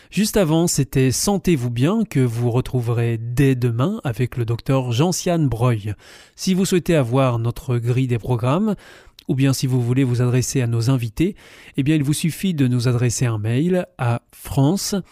Juste 0.10 0.36
avant, 0.36 0.66
c'était 0.66 1.12
Sentez-vous 1.12 1.70
bien 1.70 2.06
que 2.06 2.22
vous 2.22 2.50
retrouverez 2.50 3.20
dès 3.20 3.54
demain 3.54 4.02
avec 4.04 4.36
le 4.36 4.46
docteur 4.46 4.92
Jean-Siane 4.92 5.48
Breuil. 5.48 5.94
Si 6.36 6.56
vous 6.56 6.66
souhaitez 6.66 6.96
avoir 6.96 7.38
notre 7.38 7.78
grille 7.78 8.08
des 8.08 8.18
programmes, 8.18 8.74
ou 9.28 9.36
bien 9.36 9.54
si 9.54 9.68
vous 9.68 9.80
voulez 9.80 10.04
vous 10.04 10.24
adresser 10.24 10.60
à 10.60 10.66
nos 10.66 10.90
invités, 10.90 11.36
eh 11.78 11.84
bien 11.84 11.96
il 11.96 12.04
vous 12.04 12.14
suffit 12.14 12.56
de 12.56 12.68
nous 12.68 12.88
adresser 12.88 13.28
un 13.28 13.38
mail 13.38 13.86
à 14.00 14.24
france@awr 14.32 15.04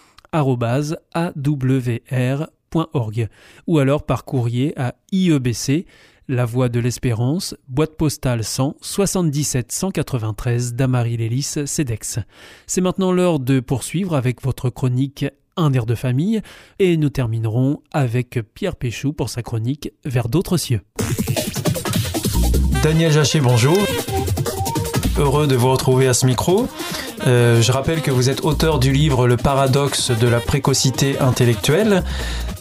ou 3.67 3.79
alors 3.79 4.03
par 4.03 4.25
courrier 4.25 4.73
à 4.79 4.95
IEBC, 5.11 5.85
La 6.27 6.45
Voix 6.45 6.69
de 6.69 6.79
l'Espérance, 6.79 7.55
boîte 7.67 7.95
postale 7.97 8.43
100 8.43 8.75
77 8.81 9.71
193 9.71 10.73
Damary-Lélis, 10.73 11.55
CEDEX. 11.65 12.19
C'est 12.67 12.81
maintenant 12.81 13.11
l'heure 13.11 13.39
de 13.39 13.59
poursuivre 13.59 14.15
avec 14.15 14.43
votre 14.43 14.69
chronique 14.69 15.25
Un 15.57 15.73
air 15.73 15.85
de 15.85 15.95
famille 15.95 16.41
et 16.79 16.97
nous 16.97 17.09
terminerons 17.09 17.81
avec 17.91 18.39
Pierre 18.53 18.75
Péchou 18.75 19.13
pour 19.13 19.29
sa 19.29 19.41
chronique 19.41 19.91
Vers 20.05 20.29
d'autres 20.29 20.57
cieux. 20.57 20.81
Daniel 22.83 23.11
Jachet, 23.11 23.41
bonjour. 23.41 23.77
Heureux 25.17 25.47
de 25.47 25.55
vous 25.55 25.71
retrouver 25.71 26.07
à 26.07 26.13
ce 26.13 26.25
micro. 26.25 26.67
Euh, 27.27 27.61
je 27.61 27.71
rappelle 27.71 28.01
que 28.01 28.11
vous 28.11 28.29
êtes 28.29 28.43
auteur 28.43 28.79
du 28.79 28.91
livre 28.91 29.27
Le 29.27 29.38
paradoxe 29.38 30.11
de 30.11 30.27
la 30.27 30.39
précocité 30.39 31.17
intellectuelle. 31.19 32.03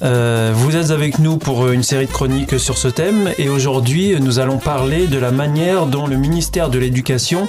Euh, 0.02 0.52
vous 0.54 0.76
êtes 0.76 0.90
avec 0.90 1.18
nous 1.18 1.36
pour 1.38 1.68
une 1.68 1.82
série 1.82 2.06
de 2.06 2.12
chroniques 2.12 2.58
sur 2.58 2.78
ce 2.78 2.88
thème 2.88 3.30
et 3.38 3.48
aujourd'hui 3.48 4.16
nous 4.20 4.38
allons 4.38 4.58
parler 4.58 5.06
de 5.06 5.18
la 5.18 5.30
manière 5.30 5.86
dont 5.86 6.06
le 6.06 6.16
ministère 6.16 6.70
de 6.70 6.78
l'Éducation 6.78 7.48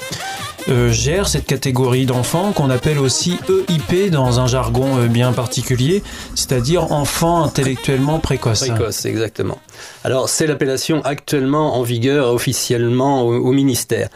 euh, 0.67 0.91
gère 0.91 1.27
cette 1.27 1.45
catégorie 1.45 2.05
d'enfants 2.05 2.51
qu'on 2.51 2.69
appelle 2.69 2.99
aussi 2.99 3.37
EIP 3.49 4.11
dans 4.11 4.39
un 4.39 4.47
jargon 4.47 5.05
bien 5.05 5.31
particulier, 5.31 6.03
c'est-à-dire 6.35 6.91
enfants 6.91 7.43
intellectuellement 7.43 8.19
précoces. 8.19 8.67
Précoces, 8.67 9.05
exactement. 9.05 9.59
Alors 10.03 10.29
c'est 10.29 10.47
l'appellation 10.47 11.01
actuellement 11.03 11.77
en 11.77 11.83
vigueur 11.83 12.33
officiellement 12.33 13.23
au 13.23 13.51
ministère. 13.51 14.09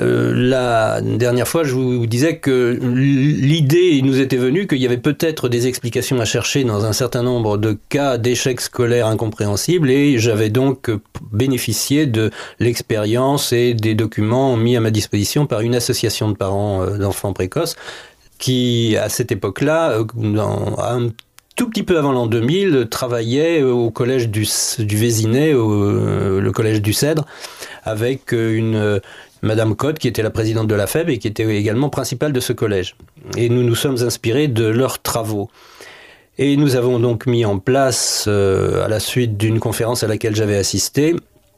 Euh, 0.00 0.32
la 0.34 1.02
dernière 1.02 1.46
fois, 1.46 1.64
je 1.64 1.74
vous 1.74 2.06
disais 2.06 2.38
que 2.38 2.78
l'idée 2.82 4.00
nous 4.02 4.20
était 4.20 4.38
venue 4.38 4.66
qu'il 4.66 4.78
y 4.78 4.86
avait 4.86 4.96
peut-être 4.96 5.48
des 5.50 5.66
explications 5.66 6.18
à 6.20 6.24
chercher 6.24 6.64
dans 6.64 6.86
un 6.86 6.94
certain 6.94 7.22
nombre 7.22 7.58
de 7.58 7.76
cas 7.90 8.16
d'échecs 8.16 8.62
scolaires 8.62 9.06
incompréhensibles 9.06 9.90
et 9.90 10.18
j'avais 10.18 10.48
donc 10.48 10.90
bénéficié 11.30 12.06
de 12.06 12.30
l'expérience 12.58 13.52
et 13.52 13.74
des 13.74 13.94
documents 13.94 14.56
mis 14.56 14.76
à 14.76 14.80
ma 14.80 14.90
disposition 14.90 15.46
par 15.46 15.60
une 15.60 15.74
association 15.74 16.30
de 16.30 16.36
parents 16.36 16.82
euh, 16.82 16.96
d'enfants 16.96 17.34
précoces 17.34 17.76
qui, 18.38 18.96
à 18.96 19.10
cette 19.10 19.30
époque-là, 19.30 19.90
euh, 19.90 20.04
un 20.78 21.08
tout 21.54 21.68
petit 21.68 21.82
peu 21.82 21.98
avant 21.98 22.12
l'an 22.12 22.26
2000, 22.26 22.88
travaillait 22.90 23.62
au 23.62 23.90
collège 23.90 24.30
du, 24.30 24.48
du 24.78 24.96
Vésinet, 24.96 25.52
le 25.52 26.50
collège 26.50 26.80
du 26.80 26.94
Cèdre, 26.94 27.26
avec 27.84 28.32
une, 28.32 29.00
Madame 29.42 29.74
Cotte, 29.74 29.98
qui 29.98 30.06
était 30.06 30.22
la 30.22 30.30
présidente 30.30 30.68
de 30.68 30.74
la 30.74 30.86
FEB 30.86 31.10
et 31.10 31.18
qui 31.18 31.26
était 31.26 31.44
également 31.56 31.90
principale 31.90 32.32
de 32.32 32.40
ce 32.40 32.52
collège. 32.52 32.96
Et 33.36 33.48
nous 33.48 33.64
nous 33.64 33.74
sommes 33.74 34.02
inspirés 34.02 34.46
de 34.48 34.64
leurs 34.64 35.02
travaux. 35.02 35.50
Et 36.38 36.56
nous 36.56 36.76
avons 36.76 36.98
donc 36.98 37.26
mis 37.26 37.44
en 37.44 37.58
place, 37.58 38.24
euh, 38.28 38.84
à 38.84 38.88
la 38.88 39.00
suite 39.00 39.36
d'une 39.36 39.60
conférence 39.60 40.02
à 40.02 40.06
laquelle 40.06 40.34
j'avais 40.34 40.56
assisté, 40.56 41.14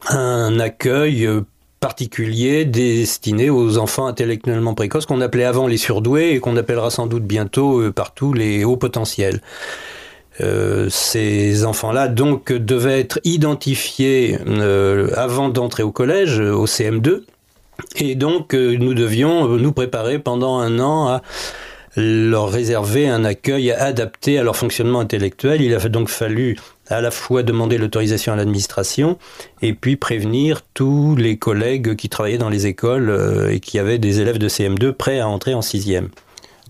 un 0.09 0.59
accueil 0.59 1.27
euh, 1.27 1.43
particulier 1.79 2.65
destiné 2.65 3.51
aux 3.51 3.79
enfants 3.79 4.07
intellectuellement 4.07 4.75
précoces 4.75 5.07
qu'on 5.07 5.21
appelait 5.21 5.45
avant 5.45 5.67
les 5.67 5.77
surdoués 5.77 6.33
et 6.33 6.41
qu'on 6.41 6.57
appellera 6.57 6.91
sans 6.91 7.07
doute 7.07 7.25
bientôt 7.25 7.81
euh, 7.81 7.93
partout 7.93 8.33
les 8.33 8.65
hauts 8.65 8.77
potentiels. 8.77 9.41
ces 10.89 11.65
enfants-là 11.65 12.09
donc 12.09 12.51
devaient 12.51 12.99
être 12.99 13.21
identifiés 13.23 14.37
avant 15.17 15.49
d'entrer 15.49 15.85
au 15.85 15.93
collège, 15.93 16.41
au 16.41 16.67
CM2, 16.67 17.23
et 17.97 18.15
donc, 18.15 18.55
euh, 18.55 18.77
nous 18.79 18.95
devions 18.95 19.53
euh, 19.53 19.59
nous 19.59 19.73
préparer 19.73 20.19
pendant 20.19 20.59
un 20.59 20.79
an 20.79 21.09
à 21.09 21.23
leur 21.97 22.51
réserver 22.51 23.09
un 23.09 23.25
accueil 23.25 23.71
adapté 23.71 24.39
à 24.39 24.43
leur 24.43 24.57
fonctionnement 24.57 25.01
intellectuel. 25.01 25.63
Il 25.63 25.75
a 25.75 25.89
donc 25.89 26.09
fallu 26.09 26.57
à 26.89 27.01
la 27.01 27.11
fois 27.11 27.43
demander 27.43 27.79
l'autorisation 27.79 28.33
à 28.33 28.37
l'administration 28.37 29.17
et 29.63 29.75
puis 29.75 29.97
prévenir 29.97 30.63
tous 30.75 31.15
les 31.17 31.37
collègues 31.37 31.95
qui 31.95 32.09
travaillaient 32.09 32.39
dans 32.39 32.49
les 32.49 32.67
écoles 32.67 33.11
euh, 33.11 33.53
et 33.53 33.61
qui 33.61 33.79
avaient 33.79 33.99
des 33.99 34.21
élèves 34.21 34.39
de 34.39 34.49
CM2 34.49 34.93
prêts 34.93 35.21
à 35.21 35.29
entrer 35.29 35.55
en 35.55 35.63
sixième 35.63 36.09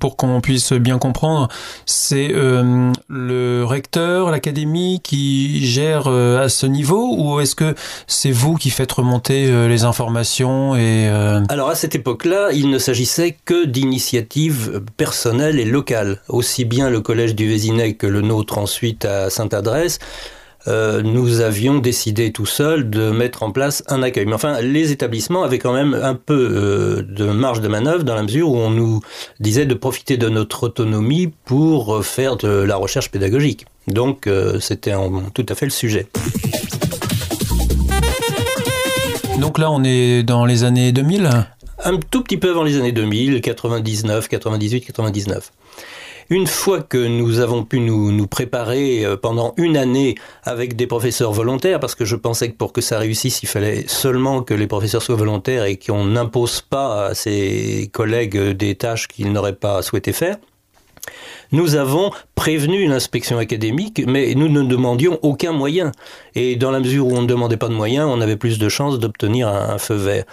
pour 0.04 0.18
qu'on 0.18 0.42
puisse 0.42 0.74
bien 0.74 0.98
comprendre, 0.98 1.48
c'est 1.86 2.28
euh, 2.34 2.92
le 3.08 3.64
recteur, 3.64 4.30
l'académie 4.30 5.00
qui 5.02 5.64
gère 5.64 6.08
euh, 6.08 6.44
à 6.44 6.50
ce 6.50 6.66
niveau 6.66 7.16
ou 7.16 7.40
est-ce 7.40 7.54
que 7.54 7.74
c'est 8.06 8.30
vous 8.30 8.56
qui 8.56 8.68
faites 8.68 8.92
remonter 8.92 9.46
euh, 9.46 9.66
les 9.66 9.84
informations 9.84 10.76
et 10.76 11.08
Alors 11.48 11.70
à 11.70 11.74
cette 11.74 11.94
époque-là, 11.94 12.50
il 12.52 12.68
ne 12.68 12.76
s'agissait 12.76 13.34
que 13.46 13.64
d'initiatives 13.64 14.82
personnelles 14.98 15.58
et 15.58 15.64
locales. 15.64 16.20
Aussi 16.28 16.66
bien 16.66 16.90
le 16.90 17.00
collège 17.00 17.34
du 17.34 17.48
Vésinet 17.48 17.94
que 17.94 18.06
le 18.06 18.20
nôtre 18.20 18.58
ensuite 18.58 19.06
à 19.06 19.30
Sainte-Adresse 19.30 20.00
euh, 20.66 21.02
nous 21.02 21.40
avions 21.40 21.78
décidé 21.78 22.32
tout 22.32 22.46
seul 22.46 22.88
de 22.88 23.10
mettre 23.10 23.42
en 23.42 23.50
place 23.50 23.82
un 23.88 24.02
accueil. 24.02 24.26
Mais 24.26 24.34
enfin, 24.34 24.60
les 24.60 24.92
établissements 24.92 25.42
avaient 25.42 25.58
quand 25.58 25.72
même 25.72 25.94
un 25.94 26.14
peu 26.14 26.48
euh, 26.52 27.02
de 27.02 27.26
marge 27.26 27.60
de 27.60 27.68
manœuvre 27.68 28.04
dans 28.04 28.14
la 28.14 28.22
mesure 28.22 28.50
où 28.50 28.56
on 28.56 28.70
nous 28.70 29.00
disait 29.40 29.66
de 29.66 29.74
profiter 29.74 30.16
de 30.16 30.28
notre 30.28 30.64
autonomie 30.64 31.32
pour 31.44 32.04
faire 32.04 32.36
de 32.36 32.48
la 32.48 32.76
recherche 32.76 33.10
pédagogique. 33.10 33.66
Donc, 33.86 34.26
euh, 34.26 34.60
c'était 34.60 34.94
tout 35.34 35.46
à 35.48 35.54
fait 35.54 35.66
le 35.66 35.70
sujet. 35.70 36.06
Donc 39.38 39.58
là, 39.58 39.70
on 39.70 39.84
est 39.84 40.22
dans 40.22 40.46
les 40.46 40.64
années 40.64 40.92
2000 40.92 41.28
Un 41.84 41.98
tout 42.10 42.22
petit 42.22 42.38
peu 42.38 42.50
avant 42.50 42.62
les 42.62 42.78
années 42.78 42.92
2000, 42.92 43.42
99, 43.42 44.28
98, 44.28 44.80
99. 44.80 45.52
Une 46.30 46.46
fois 46.46 46.82
que 46.82 46.98
nous 46.98 47.40
avons 47.40 47.64
pu 47.64 47.80
nous, 47.80 48.26
préparer 48.26 49.04
euh, 49.04 49.16
pendant 49.16 49.54
une 49.56 49.76
année 49.76 50.14
avec 50.42 50.76
des 50.76 50.86
professeurs 50.86 51.32
volontaires, 51.32 51.80
parce 51.80 51.94
que 51.94 52.04
je 52.04 52.16
pensais 52.16 52.50
que 52.50 52.56
pour 52.56 52.72
que 52.72 52.80
ça 52.80 52.98
réussisse, 52.98 53.42
il 53.42 53.46
fallait 53.46 53.84
seulement 53.86 54.42
que 54.42 54.54
les 54.54 54.66
professeurs 54.66 55.02
soient 55.02 55.16
volontaires 55.16 55.64
et 55.64 55.76
qu'on 55.76 56.06
n'impose 56.06 56.62
pas 56.62 57.06
à 57.06 57.14
ses 57.14 57.90
collègues 57.92 58.38
des 58.38 58.74
tâches 58.74 59.08
qu'ils 59.08 59.32
n'auraient 59.32 59.54
pas 59.54 59.82
souhaité 59.82 60.12
faire, 60.12 60.36
nous 61.52 61.76
avons 61.76 62.10
prévenu 62.34 62.80
une 62.80 62.92
inspection 62.92 63.38
académique, 63.38 64.02
mais 64.06 64.34
nous 64.34 64.48
ne 64.48 64.62
demandions 64.62 65.18
aucun 65.22 65.52
moyen. 65.52 65.92
Et 66.34 66.56
dans 66.56 66.70
la 66.70 66.80
mesure 66.80 67.06
où 67.06 67.12
on 67.12 67.22
ne 67.22 67.26
demandait 67.26 67.56
pas 67.56 67.68
de 67.68 67.74
moyens, 67.74 68.08
on 68.10 68.20
avait 68.20 68.36
plus 68.36 68.58
de 68.58 68.68
chances 68.68 68.98
d'obtenir 68.98 69.48
un 69.48 69.78
feu 69.78 69.94
vert 69.94 70.24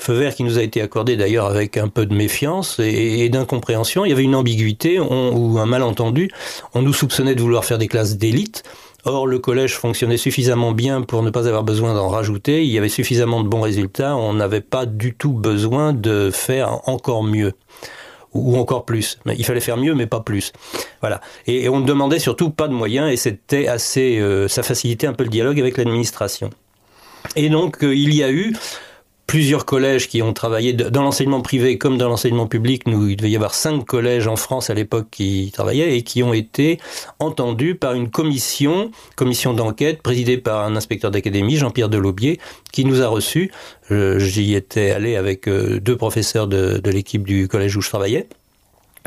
feu 0.00 0.14
vert 0.14 0.34
qui 0.34 0.44
nous 0.44 0.58
a 0.58 0.62
été 0.62 0.80
accordé 0.80 1.16
d'ailleurs 1.16 1.46
avec 1.46 1.76
un 1.76 1.88
peu 1.88 2.06
de 2.06 2.14
méfiance 2.14 2.78
et, 2.80 3.28
d'incompréhension. 3.28 4.04
Il 4.04 4.08
y 4.08 4.12
avait 4.12 4.24
une 4.24 4.34
ambiguïté 4.34 4.98
ou 4.98 5.58
un 5.58 5.66
malentendu. 5.66 6.30
On 6.74 6.82
nous 6.82 6.92
soupçonnait 6.92 7.34
de 7.34 7.40
vouloir 7.40 7.64
faire 7.64 7.78
des 7.78 7.88
classes 7.88 8.16
d'élite. 8.16 8.64
Or, 9.04 9.26
le 9.26 9.38
collège 9.38 9.76
fonctionnait 9.76 10.16
suffisamment 10.16 10.72
bien 10.72 11.02
pour 11.02 11.22
ne 11.22 11.30
pas 11.30 11.46
avoir 11.46 11.64
besoin 11.64 11.94
d'en 11.94 12.08
rajouter. 12.08 12.64
Il 12.64 12.70
y 12.70 12.78
avait 12.78 12.88
suffisamment 12.88 13.42
de 13.42 13.48
bons 13.48 13.60
résultats. 13.60 14.16
On 14.16 14.34
n'avait 14.34 14.60
pas 14.60 14.86
du 14.86 15.14
tout 15.14 15.32
besoin 15.32 15.92
de 15.92 16.30
faire 16.32 16.80
encore 16.88 17.22
mieux 17.22 17.52
ou 18.32 18.56
encore 18.56 18.84
plus. 18.84 19.18
Il 19.26 19.44
fallait 19.44 19.60
faire 19.60 19.76
mieux, 19.76 19.94
mais 19.94 20.06
pas 20.06 20.20
plus. 20.20 20.52
Voilà. 21.00 21.20
Et, 21.46 21.68
on 21.68 21.80
ne 21.80 21.86
demandait 21.86 22.18
surtout 22.18 22.50
pas 22.50 22.68
de 22.68 22.72
moyens, 22.72 23.10
et 23.10 23.16
c'était 23.16 23.66
assez, 23.66 24.18
euh, 24.18 24.46
ça 24.48 24.62
facilitait 24.62 25.06
un 25.06 25.14
peu 25.14 25.24
le 25.24 25.30
dialogue 25.30 25.58
avec 25.58 25.76
l'administration. 25.76 26.50
Et 27.36 27.48
donc, 27.48 27.82
euh, 27.82 27.94
il 27.94 28.14
y 28.14 28.22
a 28.22 28.30
eu 28.30 28.54
plusieurs 29.30 29.64
collèges 29.64 30.08
qui 30.08 30.22
ont 30.22 30.32
travaillé 30.32 30.72
dans 30.72 31.02
l'enseignement 31.04 31.40
privé 31.40 31.78
comme 31.78 31.96
dans 31.96 32.08
l'enseignement 32.08 32.48
public. 32.48 32.88
Nous, 32.88 33.10
il 33.10 33.16
devait 33.16 33.30
y 33.30 33.36
avoir 33.36 33.54
cinq 33.54 33.84
collèges 33.84 34.26
en 34.26 34.34
France 34.34 34.70
à 34.70 34.74
l'époque 34.74 35.06
qui 35.08 35.52
travaillaient 35.52 35.96
et 35.96 36.02
qui 36.02 36.24
ont 36.24 36.34
été 36.34 36.80
entendus 37.20 37.76
par 37.76 37.94
une 37.94 38.10
commission, 38.10 38.90
commission 39.14 39.54
d'enquête 39.54 40.02
présidée 40.02 40.36
par 40.36 40.64
un 40.64 40.74
inspecteur 40.74 41.12
d'académie, 41.12 41.54
Jean-Pierre 41.54 41.88
Delaubier, 41.88 42.40
qui 42.72 42.84
nous 42.84 43.02
a 43.02 43.06
reçus. 43.06 43.52
J'y 43.88 44.56
étais 44.56 44.90
allé 44.90 45.14
avec 45.14 45.46
euh, 45.46 45.78
deux 45.78 45.96
professeurs 45.96 46.48
de, 46.48 46.80
l'équipe 46.90 47.22
du 47.22 47.46
collège 47.46 47.76
où 47.76 47.82
je 47.82 47.88
travaillais 47.88 48.26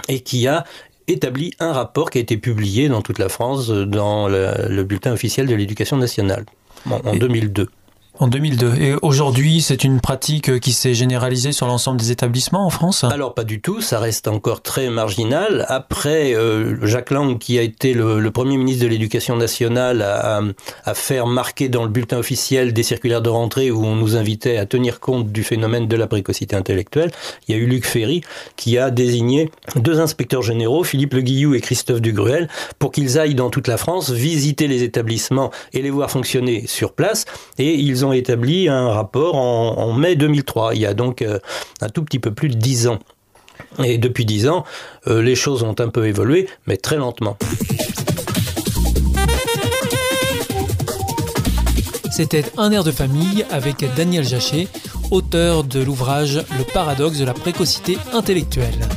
et 0.08 0.22
qui 0.22 0.48
a 0.48 0.64
établi 1.10 1.52
un 1.60 1.74
rapport 1.74 2.10
qui 2.10 2.20
a 2.20 2.22
été 2.22 2.38
publié 2.38 2.88
dans 2.88 3.02
toute 3.02 3.20
la 3.20 3.28
France 3.28 3.68
dans 3.68 4.30
le, 4.30 4.84
bulletin 4.84 5.12
officiel 5.12 5.48
de 5.48 5.56
l'éducation 5.56 5.98
nationale 5.98 6.46
en 6.90 7.14
2002. 7.14 7.68
En 8.20 8.28
2002. 8.28 8.76
Et 8.76 8.94
aujourd'hui, 9.02 9.62
c'est 9.62 9.84
une 9.84 10.00
pratique 10.00 10.60
qui 10.60 10.72
s'est 10.72 10.94
généralisée 10.94 11.52
sur 11.52 11.66
l'ensemble 11.66 12.00
des 12.00 12.12
établissements 12.12 12.64
en 12.64 12.70
France? 12.70 13.04
Alors 13.04 13.34
pas 13.34 13.44
du 13.44 13.60
tout, 13.60 13.82
ça 13.82 14.00
reste 14.00 14.28
encore 14.28 14.62
très 14.62 14.92
marginal. 14.92 15.66
Après, 15.68 16.36
euh, 16.36 16.78
Jacques 16.86 17.10
Lang, 17.10 17.40
qui 17.40 17.58
a 17.58 17.64
été 17.64 17.96
le, 17.96 18.30
premier 18.30 18.58
ministre 18.58 18.84
de 18.84 18.88
l'Éducation 18.88 19.36
nationale, 19.36 20.04
a 20.04 20.94
faire 20.94 21.26
marquer 21.26 21.70
dans 21.70 21.84
le 21.84 21.90
bulletin 21.90 22.20
officiel 22.20 22.72
des 22.72 22.84
circulaires 22.84 23.24
de 23.24 23.30
rentrée 23.30 23.72
où 23.72 23.84
on 23.84 23.96
nous 23.96 24.16
invitait 24.16 24.58
à 24.58 24.68
tenir 24.68 25.00
compte 25.00 25.32
du 25.32 25.44
phénomène 25.44 25.88
de 25.88 25.96
la 25.96 26.06
précocité 26.06 26.56
intellectuelle. 26.56 27.12
Il 27.48 27.56
y 27.56 27.58
a 27.58 27.62
eu 27.62 27.66
Luc 27.66 27.86
Ferry 27.86 28.22
qui 28.56 28.78
a 28.78 28.92
désigné 28.92 29.50
deux 29.76 30.00
inspecteurs 30.00 30.44
généraux, 30.44 30.84
Philippe 30.84 31.16
Le 31.16 31.22
Guillou 31.22 31.56
et 31.56 31.62
Christophe 31.62 32.02
Dugruel, 32.02 32.48
pour 32.78 32.92
qu'ils 32.92 33.18
aillent 33.18 33.36
dans 33.36 33.50
toute 33.50 33.68
la 33.68 33.78
France 33.78 34.12
visiter 34.12 34.68
les 34.68 34.84
établissements 34.84 35.52
et 35.74 35.82
les 35.82 35.90
voir 35.90 36.12
fonctionner 36.12 36.68
sur 36.68 36.94
place. 36.94 37.26
Et 37.58 37.74
ils 37.74 38.03
établi 38.12 38.68
un 38.68 38.90
rapport 38.90 39.36
en, 39.36 39.94
mai 39.94 40.16
2003. 40.16 40.76
Il 40.76 40.82
y 40.82 40.86
a 40.86 40.94
donc 40.94 41.22
euh, 41.22 41.40
un 41.82 41.90
tout 41.90 42.04
petit 42.04 42.20
peu 42.20 42.32
plus 42.32 42.50
de 42.50 42.56
dix 42.56 42.88
ans. 42.88 43.00
Et 43.84 43.98
depuis 43.98 44.26
dix 44.26 44.48
ans, 44.48 44.66
euh, 45.08 45.22
les 45.22 45.36
choses 45.36 45.64
ont 45.64 45.76
un 45.80 45.90
peu 45.90 46.08
évolué, 46.08 46.48
mais 46.68 46.78
très 46.78 46.98
lentement. 46.98 47.38
C'était 52.12 52.46
Un 52.58 52.72
air 52.72 52.84
de 52.84 52.92
famille 52.92 53.46
avec 53.50 53.84
Daniel 53.96 54.24
Jachet, 54.24 54.68
auteur 55.10 55.64
de 55.64 55.82
l'ouvrage 55.82 56.44
Le 56.58 56.64
paradoxe 56.64 57.18
de 57.18 57.26
la 57.26 57.34
précocité 57.34 57.98
intellectuelle. 58.14 58.88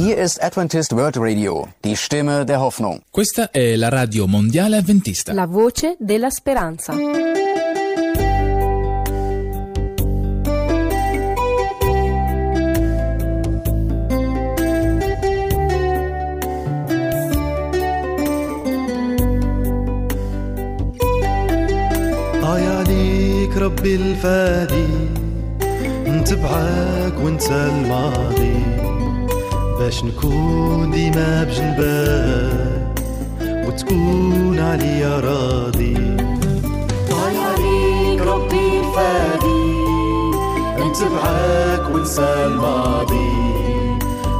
Hier 0.00 0.18
ist 0.18 0.42
Adventist 0.42 0.92
World 0.92 1.16
Radio, 1.18 1.68
die 1.82 1.96
Stimme 1.96 2.44
der 2.44 2.60
Hoffnung. 2.60 3.00
Questa 3.10 3.50
è 3.50 3.76
la 3.76 3.88
radio 3.88 4.26
mondiale 4.26 4.76
adventista. 4.76 5.32
La 5.32 5.46
voce 5.46 5.96
della 5.98 6.30
speranza. 6.30 6.94
آي 22.44 22.66
عليك 22.66 23.56
ربي 23.56 23.94
الفادي 23.94 24.86
نتبعك 26.06 27.14
وانسى 27.20 27.54
الماضي 27.54 28.89
باش 29.81 30.03
نكون 30.03 30.91
ديما 30.91 31.43
بجنبك 31.43 33.03
وتكون 33.67 34.59
عليا 34.59 35.19
راضي. 35.19 35.97
آي 37.09 37.37
عليك 37.37 38.21
ربي 38.21 38.79
الفادي 38.79 39.73
نتبعك 40.79 41.95
ونسى 41.95 42.45
الماضي. 42.45 43.31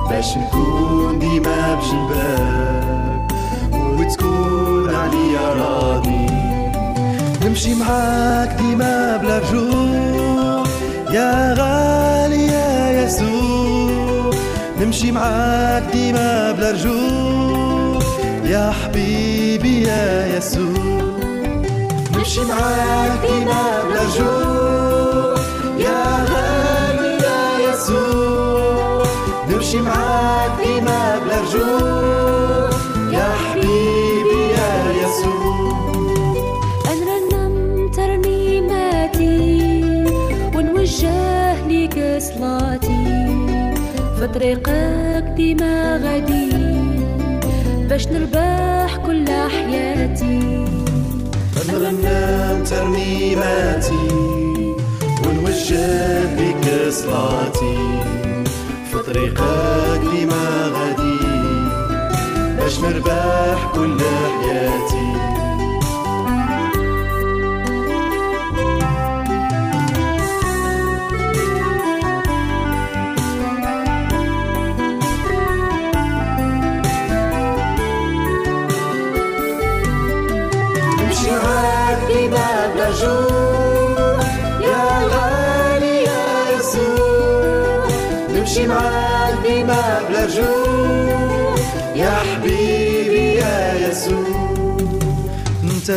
باش 0.09 0.37
نكون 0.37 1.19
ديما 1.19 1.75
بجنبك 1.75 3.35
وتكون 3.99 4.95
عليا 4.95 5.53
راضي. 5.53 6.25
نمشي 7.45 7.75
معاك 7.75 8.57
ديما 8.57 9.17
بلا 9.17 9.37
رجوع 9.37 10.63
يا 11.11 11.53
غالي 11.53 12.47
يا 12.47 13.03
يسوع. 13.03 13.80
نمشي 15.01 15.11
معاك 15.11 15.83
ديما 15.91 16.51
بلا 16.51 16.71
رجوع. 16.71 17.99
يا 18.45 18.71
حبيبي 18.71 19.83
يا 19.83 20.37
يسوع. 20.37 21.17
نمشي 22.13 22.41
معاك 22.41 23.19
ديما 23.21 23.83
بلا 23.89 24.01
رجوع. 24.01 25.35
يا 25.77 26.25
غالي 26.31 27.17
يا 27.23 27.69
يسوع. 27.69 29.05
نمشي 29.49 29.81
معاك 29.81 30.51
ديما 30.63 31.19
بلا 31.25 31.41
رجوع. 31.41 31.90
طريقك 44.33 45.23
ديما 45.35 45.99
غادي 46.03 46.49
باش 47.89 48.07
نربح 48.07 48.97
كل 49.05 49.25
حياتي. 49.27 50.39
نرنم 51.69 52.63
ترنيماتي 52.63 54.07
ونوجه 55.25 56.25
بك 56.35 56.89
صلاتي. 56.89 57.77
في 58.91 58.97
طريقك 59.07 60.01
ديما 60.11 60.71
غادي 60.75 61.19
باش 62.57 62.79
نربح 62.79 63.71
كل 63.75 63.97
حياتي. 64.41 65.40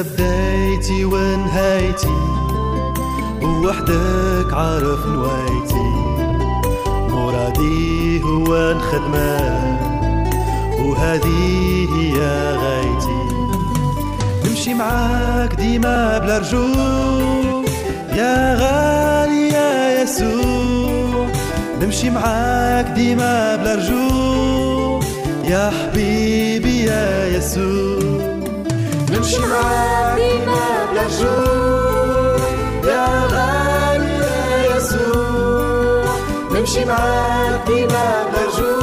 بدايتي 0.03 1.05
ونهايتي 1.05 2.17
ووحدك 3.43 4.53
عارف 4.53 5.07
نوايتي. 5.07 5.91
مرادي 7.09 8.23
هو 8.23 8.73
نخدمك 8.73 9.81
وهذه 10.79 11.89
هي 11.97 12.19
غايتي. 12.57 13.25
نمشي 14.45 14.75
معاك 14.75 15.55
ديما 15.55 16.19
بلا 16.19 16.39
رجوع. 16.39 17.65
يا 18.15 18.55
غالي 18.55 19.49
يا 19.49 20.03
يسوع. 20.03 21.27
نمشي 21.83 22.11
معاك 22.11 22.87
ديما 22.87 23.57
بلا 23.57 23.75
رجوع. 23.75 25.01
يا 25.45 25.71
حبيبي 25.71 26.85
يا 26.85 27.37
يسوع. 27.37 28.44
بلا 29.25 31.09
يا 32.85 33.07
غالي 33.33 34.19
يا 34.19 34.77
يسوع 34.77 36.05
نمشي 36.53 36.85
معاك 36.85 37.67
بينا 37.67 38.05
بلا 38.33 38.45
جروح 38.57 38.74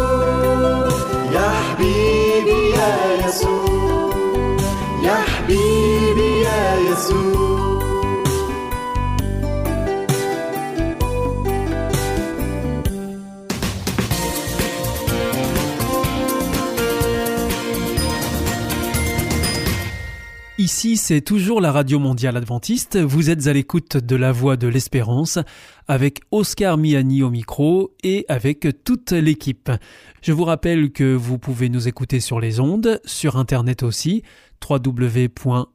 Ici, 20.82 20.98
c'est 20.98 21.22
toujours 21.22 21.62
la 21.62 21.72
Radio 21.72 22.00
Mondiale 22.00 22.38
Adventiste. 22.38 22.98
Vous 22.98 23.30
êtes 23.30 23.46
à 23.46 23.54
l'écoute 23.54 23.98
de 23.98 24.16
La 24.16 24.32
Voix 24.32 24.58
de 24.58 24.68
l'Espérance 24.68 25.38
avec 25.88 26.22
Oscar 26.32 26.76
Miani 26.76 27.22
au 27.22 27.30
micro 27.30 27.94
et 28.02 28.26
avec 28.30 28.68
toute 28.84 29.12
l'équipe. 29.12 29.70
Je 30.24 30.32
vous 30.32 30.44
rappelle 30.44 30.92
que 30.92 31.14
vous 31.14 31.38
pouvez 31.38 31.70
nous 31.70 31.88
écouter 31.88 32.20
sur 32.20 32.40
les 32.40 32.60
ondes, 32.60 33.00
sur 33.06 33.38
Internet 33.38 33.84
aussi, 33.84 34.24
www.awr.org 34.68 35.70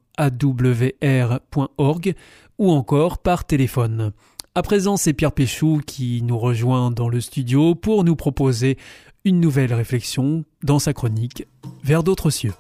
ou 2.58 2.72
encore 2.72 3.18
par 3.18 3.44
téléphone. 3.44 4.10
À 4.56 4.62
présent, 4.62 4.96
c'est 4.96 5.12
Pierre 5.12 5.30
Péchou 5.30 5.82
qui 5.86 6.20
nous 6.24 6.40
rejoint 6.40 6.90
dans 6.90 7.08
le 7.08 7.20
studio 7.20 7.76
pour 7.76 8.02
nous 8.02 8.16
proposer 8.16 8.76
une 9.24 9.38
nouvelle 9.38 9.72
réflexion 9.72 10.44
dans 10.64 10.80
sa 10.80 10.92
chronique 10.92 11.46
Vers 11.84 12.02
d'autres 12.02 12.30
cieux. 12.30 12.54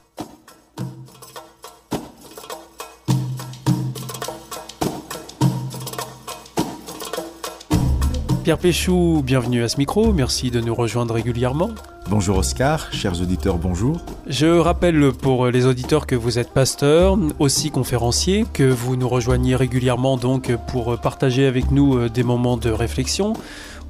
Pierre 8.46 8.58
Péchou, 8.58 9.24
bienvenue 9.26 9.64
à 9.64 9.68
ce 9.68 9.76
micro, 9.76 10.12
merci 10.12 10.52
de 10.52 10.60
nous 10.60 10.72
rejoindre 10.72 11.14
régulièrement. 11.14 11.70
Bonjour 12.08 12.38
Oscar, 12.38 12.92
chers 12.92 13.20
auditeurs, 13.20 13.58
bonjour. 13.58 13.96
Je 14.28 14.46
rappelle 14.46 15.10
pour 15.10 15.48
les 15.48 15.66
auditeurs 15.66 16.06
que 16.06 16.14
vous 16.14 16.38
êtes 16.38 16.52
pasteur, 16.52 17.18
aussi 17.40 17.72
conférencier, 17.72 18.44
que 18.52 18.62
vous 18.62 18.94
nous 18.94 19.08
rejoignez 19.08 19.56
régulièrement 19.56 20.16
donc 20.16 20.54
pour 20.68 20.96
partager 20.96 21.44
avec 21.44 21.72
nous 21.72 21.98
euh, 21.98 22.08
des 22.08 22.22
moments 22.22 22.56
de 22.56 22.70
réflexion. 22.70 23.32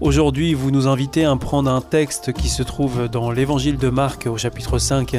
Aujourd'hui, 0.01 0.55
vous 0.55 0.71
nous 0.71 0.89
invitez 0.89 1.27
à 1.27 1.37
prendre 1.37 1.71
un 1.71 1.83
texte 1.83 2.33
qui 2.33 2.49
se 2.49 2.63
trouve 2.63 3.09
dans 3.09 3.31
l'évangile 3.31 3.77
de 3.77 3.91
Marc 3.91 4.27
au 4.27 4.39
chapitre 4.39 4.79
5 4.79 5.17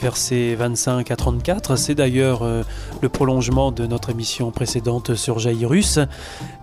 versets 0.00 0.54
25 0.54 1.10
à 1.10 1.16
34. 1.16 1.76
C'est 1.76 1.94
d'ailleurs 1.94 2.42
euh, 2.42 2.62
le 3.02 3.08
prolongement 3.08 3.72
de 3.72 3.86
notre 3.86 4.10
émission 4.10 4.50
précédente 4.50 5.14
sur 5.14 5.38
Jairus. 5.38 5.98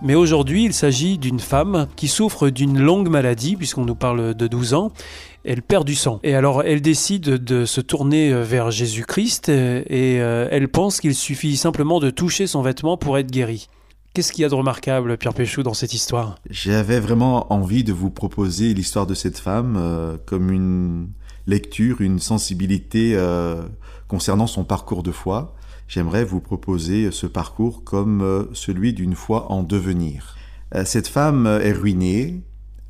Mais 0.02 0.14
aujourd'hui, 0.14 0.64
il 0.64 0.74
s'agit 0.74 1.18
d'une 1.18 1.40
femme 1.40 1.86
qui 1.96 2.08
souffre 2.08 2.50
d'une 2.50 2.78
longue 2.78 3.08
maladie, 3.08 3.56
puisqu'on 3.56 3.84
nous 3.84 3.94
parle 3.94 4.34
de 4.34 4.46
12 4.46 4.74
ans. 4.74 4.92
Elle 5.44 5.62
perd 5.62 5.86
du 5.86 5.94
sang. 5.94 6.20
Et 6.22 6.34
alors, 6.34 6.62
elle 6.62 6.80
décide 6.80 7.24
de 7.24 7.64
se 7.64 7.80
tourner 7.80 8.32
euh, 8.32 8.42
vers 8.42 8.70
Jésus-Christ 8.70 9.48
et 9.48 10.20
euh, 10.20 10.48
elle 10.50 10.68
pense 10.68 11.00
qu'il 11.00 11.14
suffit 11.14 11.56
simplement 11.56 12.00
de 12.00 12.10
toucher 12.10 12.46
son 12.46 12.62
vêtement 12.62 12.96
pour 12.96 13.18
être 13.18 13.30
guérie. 13.30 13.68
Qu'est-ce 14.14 14.32
qu'il 14.32 14.42
y 14.42 14.44
a 14.44 14.48
de 14.48 14.54
remarquable, 14.54 15.18
Pierre 15.18 15.34
Péchou, 15.34 15.64
dans 15.64 15.74
cette 15.74 15.92
histoire? 15.92 16.36
J'avais 16.48 17.00
vraiment 17.00 17.52
envie 17.52 17.82
de 17.82 17.92
vous 17.92 18.10
proposer 18.10 18.72
l'histoire 18.72 19.06
de 19.06 19.14
cette 19.14 19.38
femme 19.38 19.76
comme 20.24 20.52
une 20.52 21.08
lecture, 21.46 22.00
une 22.00 22.18
sensibilité 22.18 23.12
euh, 23.14 23.62
concernant 24.08 24.46
son 24.46 24.64
parcours 24.64 25.02
de 25.02 25.12
foi, 25.12 25.54
j'aimerais 25.88 26.24
vous 26.24 26.40
proposer 26.40 27.10
ce 27.10 27.26
parcours 27.26 27.84
comme 27.84 28.22
euh, 28.22 28.44
celui 28.52 28.92
d'une 28.92 29.14
foi 29.14 29.50
en 29.52 29.62
devenir. 29.62 30.36
Euh, 30.74 30.84
cette 30.84 31.08
femme 31.08 31.46
est 31.46 31.72
ruinée, 31.72 32.42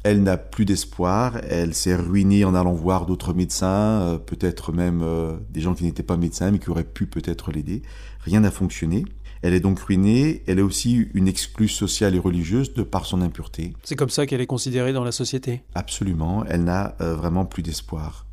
elle 0.05 0.23
n'a 0.23 0.37
plus 0.37 0.64
d'espoir, 0.64 1.38
elle 1.49 1.75
s'est 1.75 1.97
ruinée 1.97 2.45
en 2.45 2.55
allant 2.55 2.75
voir 2.75 3.07
d'autres 3.07 3.33
médecins, 3.33 4.21
peut-être 4.27 4.71
même 4.71 5.03
des 5.49 5.62
gens 5.62 5.73
qui 5.73 5.85
n'étaient 5.85 6.03
pas 6.03 6.19
médecins 6.19 6.51
mais 6.51 6.59
qui 6.59 6.69
auraient 6.69 6.85
pu 6.85 7.07
peut-être 7.07 7.53
l'aider. 7.53 7.81
Rien 8.21 8.40
n'a 8.40 8.51
fonctionné. 8.51 9.07
Elle 9.40 9.55
est 9.55 9.61
donc 9.61 9.79
ruinée, 9.79 10.43
elle 10.47 10.59
est 10.59 10.62
aussi 10.62 11.09
une 11.14 11.27
exclue 11.27 11.69
sociale 11.69 12.14
et 12.14 12.19
religieuse 12.19 12.75
de 12.75 12.83
par 12.83 13.07
son 13.07 13.23
impureté. 13.23 13.73
C'est 13.83 13.97
comme 13.97 14.11
ça 14.11 14.27
qu'elle 14.27 14.43
est 14.43 14.47
considérée 14.47 14.93
dans 14.93 15.05
la 15.05 15.12
société? 15.12 15.62
Absolument, 15.75 16.45
elle 16.47 16.64
n'a 16.64 16.97
vraiment 16.99 17.47
plus 17.47 17.62
d'espoir. 17.62 18.27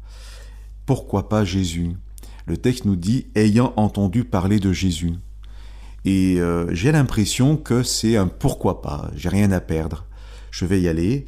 Pourquoi 0.92 1.30
pas 1.30 1.46
Jésus? 1.46 1.92
Le 2.48 2.58
texte 2.58 2.84
nous 2.84 2.98
dit 2.98 3.28
ayant 3.36 3.72
entendu 3.78 4.26
parler 4.26 4.60
de 4.60 4.74
Jésus. 4.74 5.14
Et 6.04 6.42
euh, 6.42 6.68
j'ai 6.74 6.92
l'impression 6.92 7.56
que 7.56 7.82
c'est 7.82 8.18
un 8.18 8.28
pourquoi 8.28 8.82
pas, 8.82 9.10
j'ai 9.16 9.30
rien 9.30 9.54
à 9.54 9.62
perdre, 9.62 10.06
je 10.52 10.66
vais 10.66 10.82
y 10.82 10.90
aller. 10.90 11.28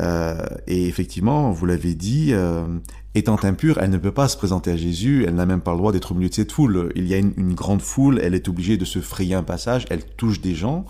Euh, 0.00 0.38
et 0.66 0.86
effectivement, 0.86 1.52
vous 1.52 1.66
l'avez 1.66 1.94
dit, 1.94 2.28
euh, 2.32 2.64
étant 3.14 3.36
impure, 3.44 3.76
elle 3.82 3.90
ne 3.90 3.98
peut 3.98 4.12
pas 4.12 4.28
se 4.28 4.38
présenter 4.38 4.70
à 4.70 4.78
Jésus, 4.78 5.26
elle 5.28 5.34
n'a 5.34 5.44
même 5.44 5.60
pas 5.60 5.72
le 5.72 5.76
droit 5.76 5.92
d'être 5.92 6.12
au 6.12 6.14
milieu 6.14 6.30
de 6.30 6.34
cette 6.34 6.50
foule. 6.50 6.90
Il 6.96 7.06
y 7.06 7.12
a 7.12 7.18
une 7.18 7.52
grande 7.52 7.82
foule, 7.82 8.18
elle 8.22 8.34
est 8.34 8.48
obligée 8.48 8.78
de 8.78 8.86
se 8.86 9.00
frayer 9.00 9.34
un 9.34 9.42
passage, 9.42 9.84
elle 9.90 10.06
touche 10.06 10.40
des 10.40 10.54
gens. 10.54 10.86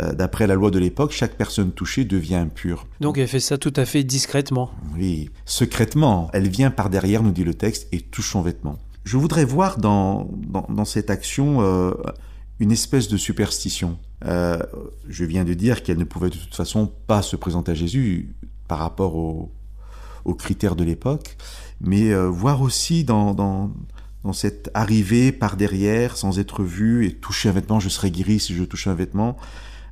Euh, 0.00 0.12
d'après 0.12 0.46
la 0.46 0.54
loi 0.54 0.70
de 0.70 0.78
l'époque, 0.78 1.12
chaque 1.12 1.36
personne 1.36 1.72
touchée 1.72 2.04
devient 2.04 2.36
impure. 2.36 2.86
Donc 3.00 3.18
elle 3.18 3.26
fait 3.26 3.40
ça 3.40 3.58
tout 3.58 3.72
à 3.76 3.84
fait 3.84 4.04
discrètement. 4.04 4.70
Oui, 4.96 5.30
secrètement. 5.44 6.30
Elle 6.32 6.48
vient 6.48 6.70
par 6.70 6.88
derrière, 6.88 7.22
nous 7.22 7.32
dit 7.32 7.44
le 7.44 7.54
texte, 7.54 7.88
et 7.90 8.00
touche 8.00 8.30
son 8.30 8.42
vêtement. 8.42 8.78
Je 9.04 9.16
voudrais 9.16 9.44
voir 9.44 9.78
dans, 9.78 10.28
dans, 10.68 10.84
cette 10.84 11.10
action 11.10 11.62
euh, 11.62 11.92
une 12.60 12.70
espèce 12.70 13.08
de 13.08 13.16
superstition. 13.16 13.98
Euh, 14.24 14.58
je 15.08 15.24
viens 15.24 15.44
de 15.44 15.54
dire 15.54 15.82
qu'elle 15.82 15.98
ne 15.98 16.04
pouvait 16.04 16.30
de 16.30 16.36
toute 16.36 16.54
façon 16.54 16.92
pas 17.06 17.22
se 17.22 17.34
présenter 17.34 17.72
à 17.72 17.74
Jésus 17.74 18.34
par 18.68 18.78
rapport 18.78 19.16
aux, 19.16 19.50
critères 20.36 20.76
de 20.76 20.84
l'époque, 20.84 21.38
mais 21.80 22.14
voir 22.14 22.60
aussi 22.60 23.02
dans, 23.02 23.32
dans, 23.32 23.72
dans 24.24 24.34
cette 24.34 24.70
arrivée 24.74 25.32
par 25.32 25.56
derrière, 25.56 26.18
sans 26.18 26.38
être 26.38 26.62
vue, 26.62 27.06
et 27.06 27.14
toucher 27.14 27.48
un 27.48 27.52
vêtement, 27.52 27.80
je 27.80 27.88
serai 27.88 28.10
guéri 28.10 28.38
si 28.38 28.54
je 28.54 28.62
touche 28.64 28.88
un 28.88 28.94
vêtement, 28.94 29.38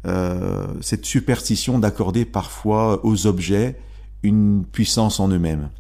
euh, 0.07 0.67
cette 0.81 1.05
superstition 1.05 1.79
d'accorder 1.79 2.25
parfois 2.25 3.05
aux 3.05 3.27
objets 3.27 3.77
une 4.23 4.65
puissance 4.65 5.19
en 5.19 5.29
eux-mêmes. 5.29 5.71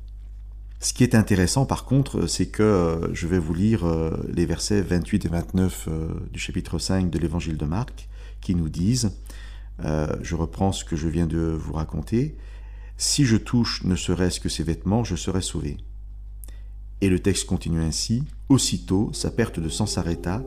Ce 0.80 0.92
qui 0.92 1.04
est 1.04 1.14
intéressant 1.14 1.64
par 1.64 1.84
contre, 1.84 2.26
c'est 2.26 2.46
que 2.46 2.62
euh, 2.62 3.14
je 3.14 3.26
vais 3.26 3.38
vous 3.38 3.54
lire 3.54 3.86
euh, 3.86 4.10
les 4.32 4.44
versets 4.44 4.82
28 4.82 5.26
et 5.26 5.28
29 5.28 5.88
du 6.32 6.38
chapitre 6.38 6.78
5 6.78 7.08
de 7.08 7.18
l'évangile 7.18 7.56
de 7.56 7.66
Marc 7.66 8.08
qui 8.40 8.54
nous 8.54 8.68
disent, 8.68 9.12
je 9.82 10.34
reprends 10.34 10.72
ce 10.72 10.84
que 10.84 10.96
je 10.96 11.08
viens 11.08 11.26
de 11.26 11.38
vous 11.38 11.72
raconter, 11.72 12.36
si 12.96 13.24
je 13.24 13.36
touche 13.36 13.82
ne 13.84 13.96
serait-ce 13.96 14.40
que 14.40 14.48
ses 14.48 14.62
vêtements, 14.62 15.04
je 15.04 15.16
serai 15.16 15.42
sauvé. 15.42 15.78
Et 17.00 17.08
le 17.08 17.18
texte 17.18 17.46
continue 17.46 17.82
ainsi, 17.82 18.22
aussitôt 18.48 19.10
sa 19.12 19.30
perte 19.30 19.60
de 19.60 19.68
sang 19.68 19.86
s'arrêta, 19.86 20.42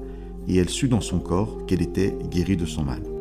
et 0.47 0.55
elle 0.55 0.69
sut 0.69 0.87
dans 0.87 1.01
son 1.01 1.19
corps 1.19 1.65
qu'elle 1.67 1.81
était 1.81 2.17
guérie 2.31 2.57
de 2.57 2.65
son 2.65 2.83
mal. 2.83 3.18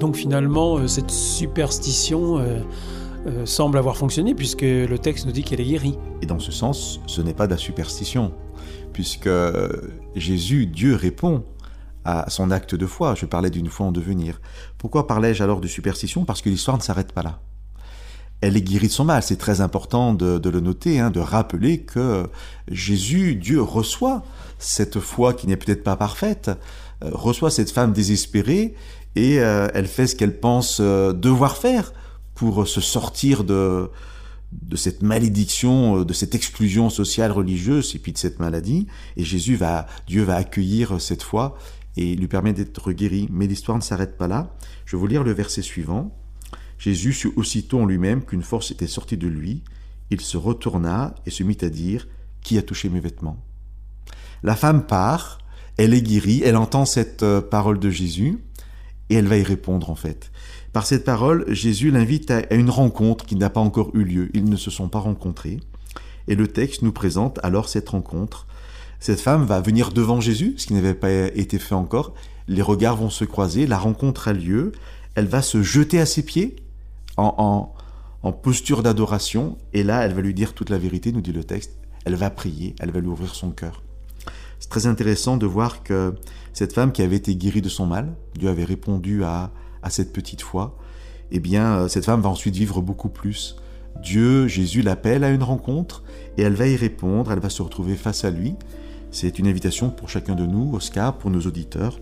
Donc 0.00 0.16
finalement, 0.16 0.78
euh, 0.78 0.88
cette 0.88 1.10
superstition 1.10 2.38
euh, 2.38 2.60
euh, 3.26 3.44
semble 3.44 3.76
avoir 3.76 3.98
fonctionné 3.98 4.34
puisque 4.34 4.62
le 4.62 4.96
texte 4.98 5.26
nous 5.26 5.32
dit 5.32 5.44
qu'elle 5.44 5.60
est 5.60 5.66
guérie. 5.66 5.98
Et 6.22 6.26
dans 6.26 6.38
ce 6.38 6.50
sens, 6.50 7.00
ce 7.06 7.20
n'est 7.20 7.34
pas 7.34 7.46
de 7.46 7.52
la 7.52 7.58
superstition, 7.58 8.32
puisque 8.94 9.28
Jésus, 10.16 10.66
Dieu 10.66 10.96
répond 10.96 11.44
à 12.06 12.30
son 12.30 12.50
acte 12.50 12.74
de 12.74 12.86
foi. 12.86 13.14
Je 13.14 13.26
parlais 13.26 13.50
d'une 13.50 13.68
foi 13.68 13.86
en 13.86 13.92
devenir. 13.92 14.40
Pourquoi 14.78 15.06
parlais-je 15.06 15.44
alors 15.44 15.60
de 15.60 15.68
superstition? 15.68 16.24
Parce 16.24 16.40
que 16.40 16.48
l'histoire 16.48 16.78
ne 16.78 16.82
s'arrête 16.82 17.12
pas 17.12 17.22
là. 17.22 17.40
Elle 18.40 18.56
est 18.56 18.62
guérie 18.62 18.86
de 18.86 18.92
son 18.92 19.04
mal. 19.04 19.22
C'est 19.22 19.36
très 19.36 19.60
important 19.60 20.14
de, 20.14 20.48
le 20.48 20.60
noter, 20.60 20.98
hein, 20.98 21.10
de 21.10 21.20
rappeler 21.20 21.82
que 21.82 22.26
Jésus, 22.70 23.34
Dieu, 23.34 23.60
reçoit 23.60 24.22
cette 24.58 24.98
foi 24.98 25.34
qui 25.34 25.46
n'est 25.46 25.58
peut-être 25.58 25.84
pas 25.84 25.96
parfaite, 25.96 26.50
reçoit 27.02 27.50
cette 27.50 27.70
femme 27.70 27.92
désespérée 27.92 28.74
et 29.16 29.40
euh, 29.40 29.68
elle 29.74 29.86
fait 29.86 30.06
ce 30.06 30.14
qu'elle 30.14 30.38
pense 30.38 30.78
euh, 30.80 31.12
devoir 31.12 31.56
faire 31.56 31.92
pour 32.34 32.66
se 32.66 32.80
sortir 32.80 33.44
de, 33.44 33.90
de 34.52 34.76
cette 34.76 35.02
malédiction, 35.02 36.00
euh, 36.00 36.04
de 36.04 36.12
cette 36.12 36.34
exclusion 36.34 36.90
sociale, 36.90 37.32
religieuse, 37.32 37.94
et 37.94 37.98
puis 37.98 38.12
de 38.12 38.18
cette 38.18 38.38
maladie. 38.38 38.86
Et 39.16 39.24
Jésus 39.24 39.56
va, 39.56 39.86
Dieu 40.06 40.22
va 40.22 40.36
accueillir 40.36 41.00
cette 41.00 41.22
foi 41.22 41.58
et 41.96 42.14
lui 42.14 42.28
permet 42.28 42.52
d'être 42.52 42.92
guéri. 42.92 43.28
Mais 43.30 43.46
l'histoire 43.46 43.76
ne 43.76 43.82
s'arrête 43.82 44.16
pas 44.16 44.28
là. 44.28 44.54
Je 44.84 44.96
vais 44.96 45.00
vous 45.00 45.06
lire 45.06 45.24
le 45.24 45.32
verset 45.32 45.62
suivant. 45.62 46.16
Jésus 46.78 47.12
sut 47.12 47.32
aussitôt 47.36 47.80
en 47.80 47.86
lui-même 47.86 48.24
qu'une 48.24 48.42
force 48.42 48.70
était 48.70 48.86
sortie 48.86 49.16
de 49.16 49.28
lui. 49.28 49.64
Il 50.10 50.20
se 50.20 50.36
retourna 50.36 51.14
et 51.26 51.30
se 51.30 51.42
mit 51.42 51.58
à 51.62 51.68
dire 51.68 52.08
Qui 52.42 52.58
a 52.58 52.62
touché 52.62 52.88
mes 52.88 53.00
vêtements? 53.00 53.44
La 54.42 54.56
femme 54.56 54.86
part, 54.86 55.38
elle 55.76 55.92
est 55.92 56.00
guérie, 56.00 56.42
elle 56.42 56.56
entend 56.56 56.86
cette 56.86 57.24
parole 57.50 57.78
de 57.78 57.90
Jésus 57.90 58.38
et 59.10 59.16
elle 59.16 59.26
va 59.26 59.36
y 59.36 59.42
répondre 59.42 59.90
en 59.90 59.94
fait. 59.94 60.30
Par 60.72 60.86
cette 60.86 61.04
parole, 61.04 61.44
Jésus 61.48 61.90
l'invite 61.90 62.30
à 62.30 62.54
une 62.54 62.70
rencontre 62.70 63.26
qui 63.26 63.34
n'a 63.34 63.50
pas 63.50 63.60
encore 63.60 63.90
eu 63.94 64.04
lieu. 64.04 64.30
Ils 64.34 64.48
ne 64.48 64.56
se 64.56 64.70
sont 64.70 64.88
pas 64.88 65.00
rencontrés. 65.00 65.58
Et 66.28 66.36
le 66.36 66.46
texte 66.46 66.82
nous 66.82 66.92
présente 66.92 67.40
alors 67.42 67.68
cette 67.68 67.88
rencontre. 67.88 68.46
Cette 69.00 69.20
femme 69.20 69.44
va 69.44 69.60
venir 69.60 69.90
devant 69.90 70.20
Jésus, 70.20 70.54
ce 70.58 70.66
qui 70.66 70.74
n'avait 70.74 70.94
pas 70.94 71.10
été 71.10 71.58
fait 71.58 71.74
encore. 71.74 72.14
Les 72.46 72.62
regards 72.62 72.96
vont 72.96 73.10
se 73.10 73.24
croiser, 73.24 73.66
la 73.66 73.78
rencontre 73.78 74.28
a 74.28 74.32
lieu. 74.32 74.72
Elle 75.16 75.26
va 75.26 75.42
se 75.42 75.62
jeter 75.62 75.98
à 75.98 76.06
ses 76.06 76.22
pieds 76.22 76.56
en, 77.16 77.74
en 78.22 78.32
posture 78.32 78.84
d'adoration. 78.84 79.58
Et 79.72 79.82
là, 79.82 80.04
elle 80.04 80.14
va 80.14 80.20
lui 80.20 80.34
dire 80.34 80.54
toute 80.54 80.70
la 80.70 80.78
vérité, 80.78 81.10
nous 81.10 81.20
dit 81.20 81.32
le 81.32 81.42
texte. 81.42 81.72
Elle 82.04 82.14
va 82.14 82.30
prier, 82.30 82.76
elle 82.78 82.92
va 82.92 83.00
lui 83.00 83.08
ouvrir 83.08 83.34
son 83.34 83.50
cœur. 83.50 83.82
C'est 84.60 84.68
très 84.68 84.86
intéressant 84.86 85.36
de 85.36 85.46
voir 85.46 85.82
que 85.82 86.14
cette 86.52 86.72
femme 86.72 86.92
qui 86.92 87.02
avait 87.02 87.16
été 87.16 87.34
guérie 87.34 87.62
de 87.62 87.68
son 87.68 87.86
mal, 87.86 88.14
Dieu 88.38 88.48
avait 88.48 88.64
répondu 88.64 89.24
à, 89.24 89.50
à 89.82 89.90
cette 89.90 90.12
petite 90.12 90.42
foi, 90.42 90.76
eh 91.32 91.40
bien, 91.40 91.76
euh, 91.76 91.88
cette 91.88 92.04
femme 92.04 92.20
va 92.20 92.28
ensuite 92.28 92.54
vivre 92.54 92.80
beaucoup 92.82 93.08
plus. 93.08 93.56
Dieu, 94.02 94.46
Jésus 94.46 94.82
l'appelle 94.82 95.24
à 95.24 95.30
une 95.30 95.42
rencontre 95.42 96.02
et 96.36 96.42
elle 96.42 96.54
va 96.54 96.66
y 96.66 96.76
répondre, 96.76 97.32
elle 97.32 97.40
va 97.40 97.50
se 97.50 97.62
retrouver 97.62 97.96
face 97.96 98.24
à 98.24 98.30
lui. 98.30 98.54
C'est 99.10 99.38
une 99.38 99.46
invitation 99.46 99.90
pour 99.90 100.08
chacun 100.08 100.34
de 100.34 100.46
nous, 100.46 100.74
Oscar, 100.74 101.18
pour 101.18 101.30
nos 101.30 101.40
auditeurs, 101.40 101.98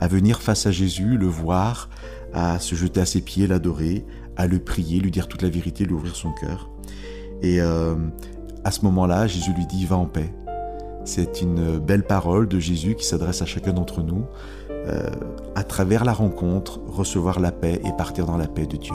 à 0.00 0.08
venir 0.08 0.42
face 0.42 0.66
à 0.66 0.70
Jésus, 0.70 1.16
le 1.16 1.26
voir, 1.26 1.88
à 2.32 2.58
se 2.58 2.74
jeter 2.74 3.00
à 3.00 3.06
ses 3.06 3.20
pieds, 3.20 3.46
l'adorer, 3.46 4.04
à 4.36 4.46
le 4.46 4.58
prier, 4.58 5.00
lui 5.00 5.10
dire 5.10 5.28
toute 5.28 5.42
la 5.42 5.48
vérité, 5.48 5.84
lui 5.84 5.94
ouvrir 5.94 6.16
son 6.16 6.32
cœur. 6.32 6.68
Et 7.42 7.60
euh, 7.60 7.94
à 8.64 8.70
ce 8.70 8.82
moment-là, 8.82 9.26
Jésus 9.26 9.52
lui 9.52 9.66
dit, 9.66 9.84
va 9.86 9.96
en 9.96 10.06
paix, 10.06 10.32
c'est 11.08 11.40
une 11.40 11.78
belle 11.78 12.02
parole 12.02 12.48
de 12.48 12.58
Jésus 12.58 12.94
qui 12.94 13.06
s'adresse 13.06 13.40
à 13.40 13.46
chacun 13.46 13.72
d'entre 13.72 14.02
nous. 14.02 14.26
Euh, 14.70 15.10
à 15.54 15.64
travers 15.64 16.04
la 16.04 16.12
rencontre, 16.12 16.80
recevoir 16.86 17.40
la 17.40 17.50
paix 17.50 17.80
et 17.84 17.92
partir 17.96 18.26
dans 18.26 18.36
la 18.36 18.46
paix 18.46 18.66
de 18.66 18.76
Dieu. 18.76 18.94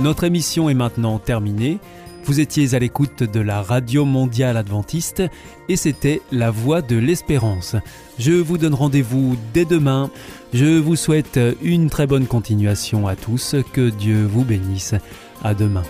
Notre 0.00 0.24
émission 0.24 0.68
est 0.68 0.74
maintenant 0.74 1.18
terminée. 1.18 1.78
Vous 2.24 2.40
étiez 2.40 2.74
à 2.74 2.78
l'écoute 2.78 3.22
de 3.22 3.40
la 3.40 3.62
Radio 3.62 4.04
Mondiale 4.04 4.56
Adventiste 4.56 5.22
et 5.68 5.76
c'était 5.76 6.20
La 6.32 6.50
Voix 6.50 6.82
de 6.82 6.96
l'Espérance. 6.96 7.76
Je 8.18 8.32
vous 8.32 8.58
donne 8.58 8.74
rendez-vous 8.74 9.36
dès 9.54 9.64
demain. 9.64 10.10
Je 10.52 10.78
vous 10.78 10.96
souhaite 10.96 11.40
une 11.62 11.88
très 11.88 12.06
bonne 12.06 12.26
continuation 12.26 13.06
à 13.06 13.16
tous. 13.16 13.56
Que 13.72 13.88
Dieu 13.88 14.26
vous 14.26 14.44
bénisse. 14.44 14.94
À 15.42 15.54
demain. 15.54 15.84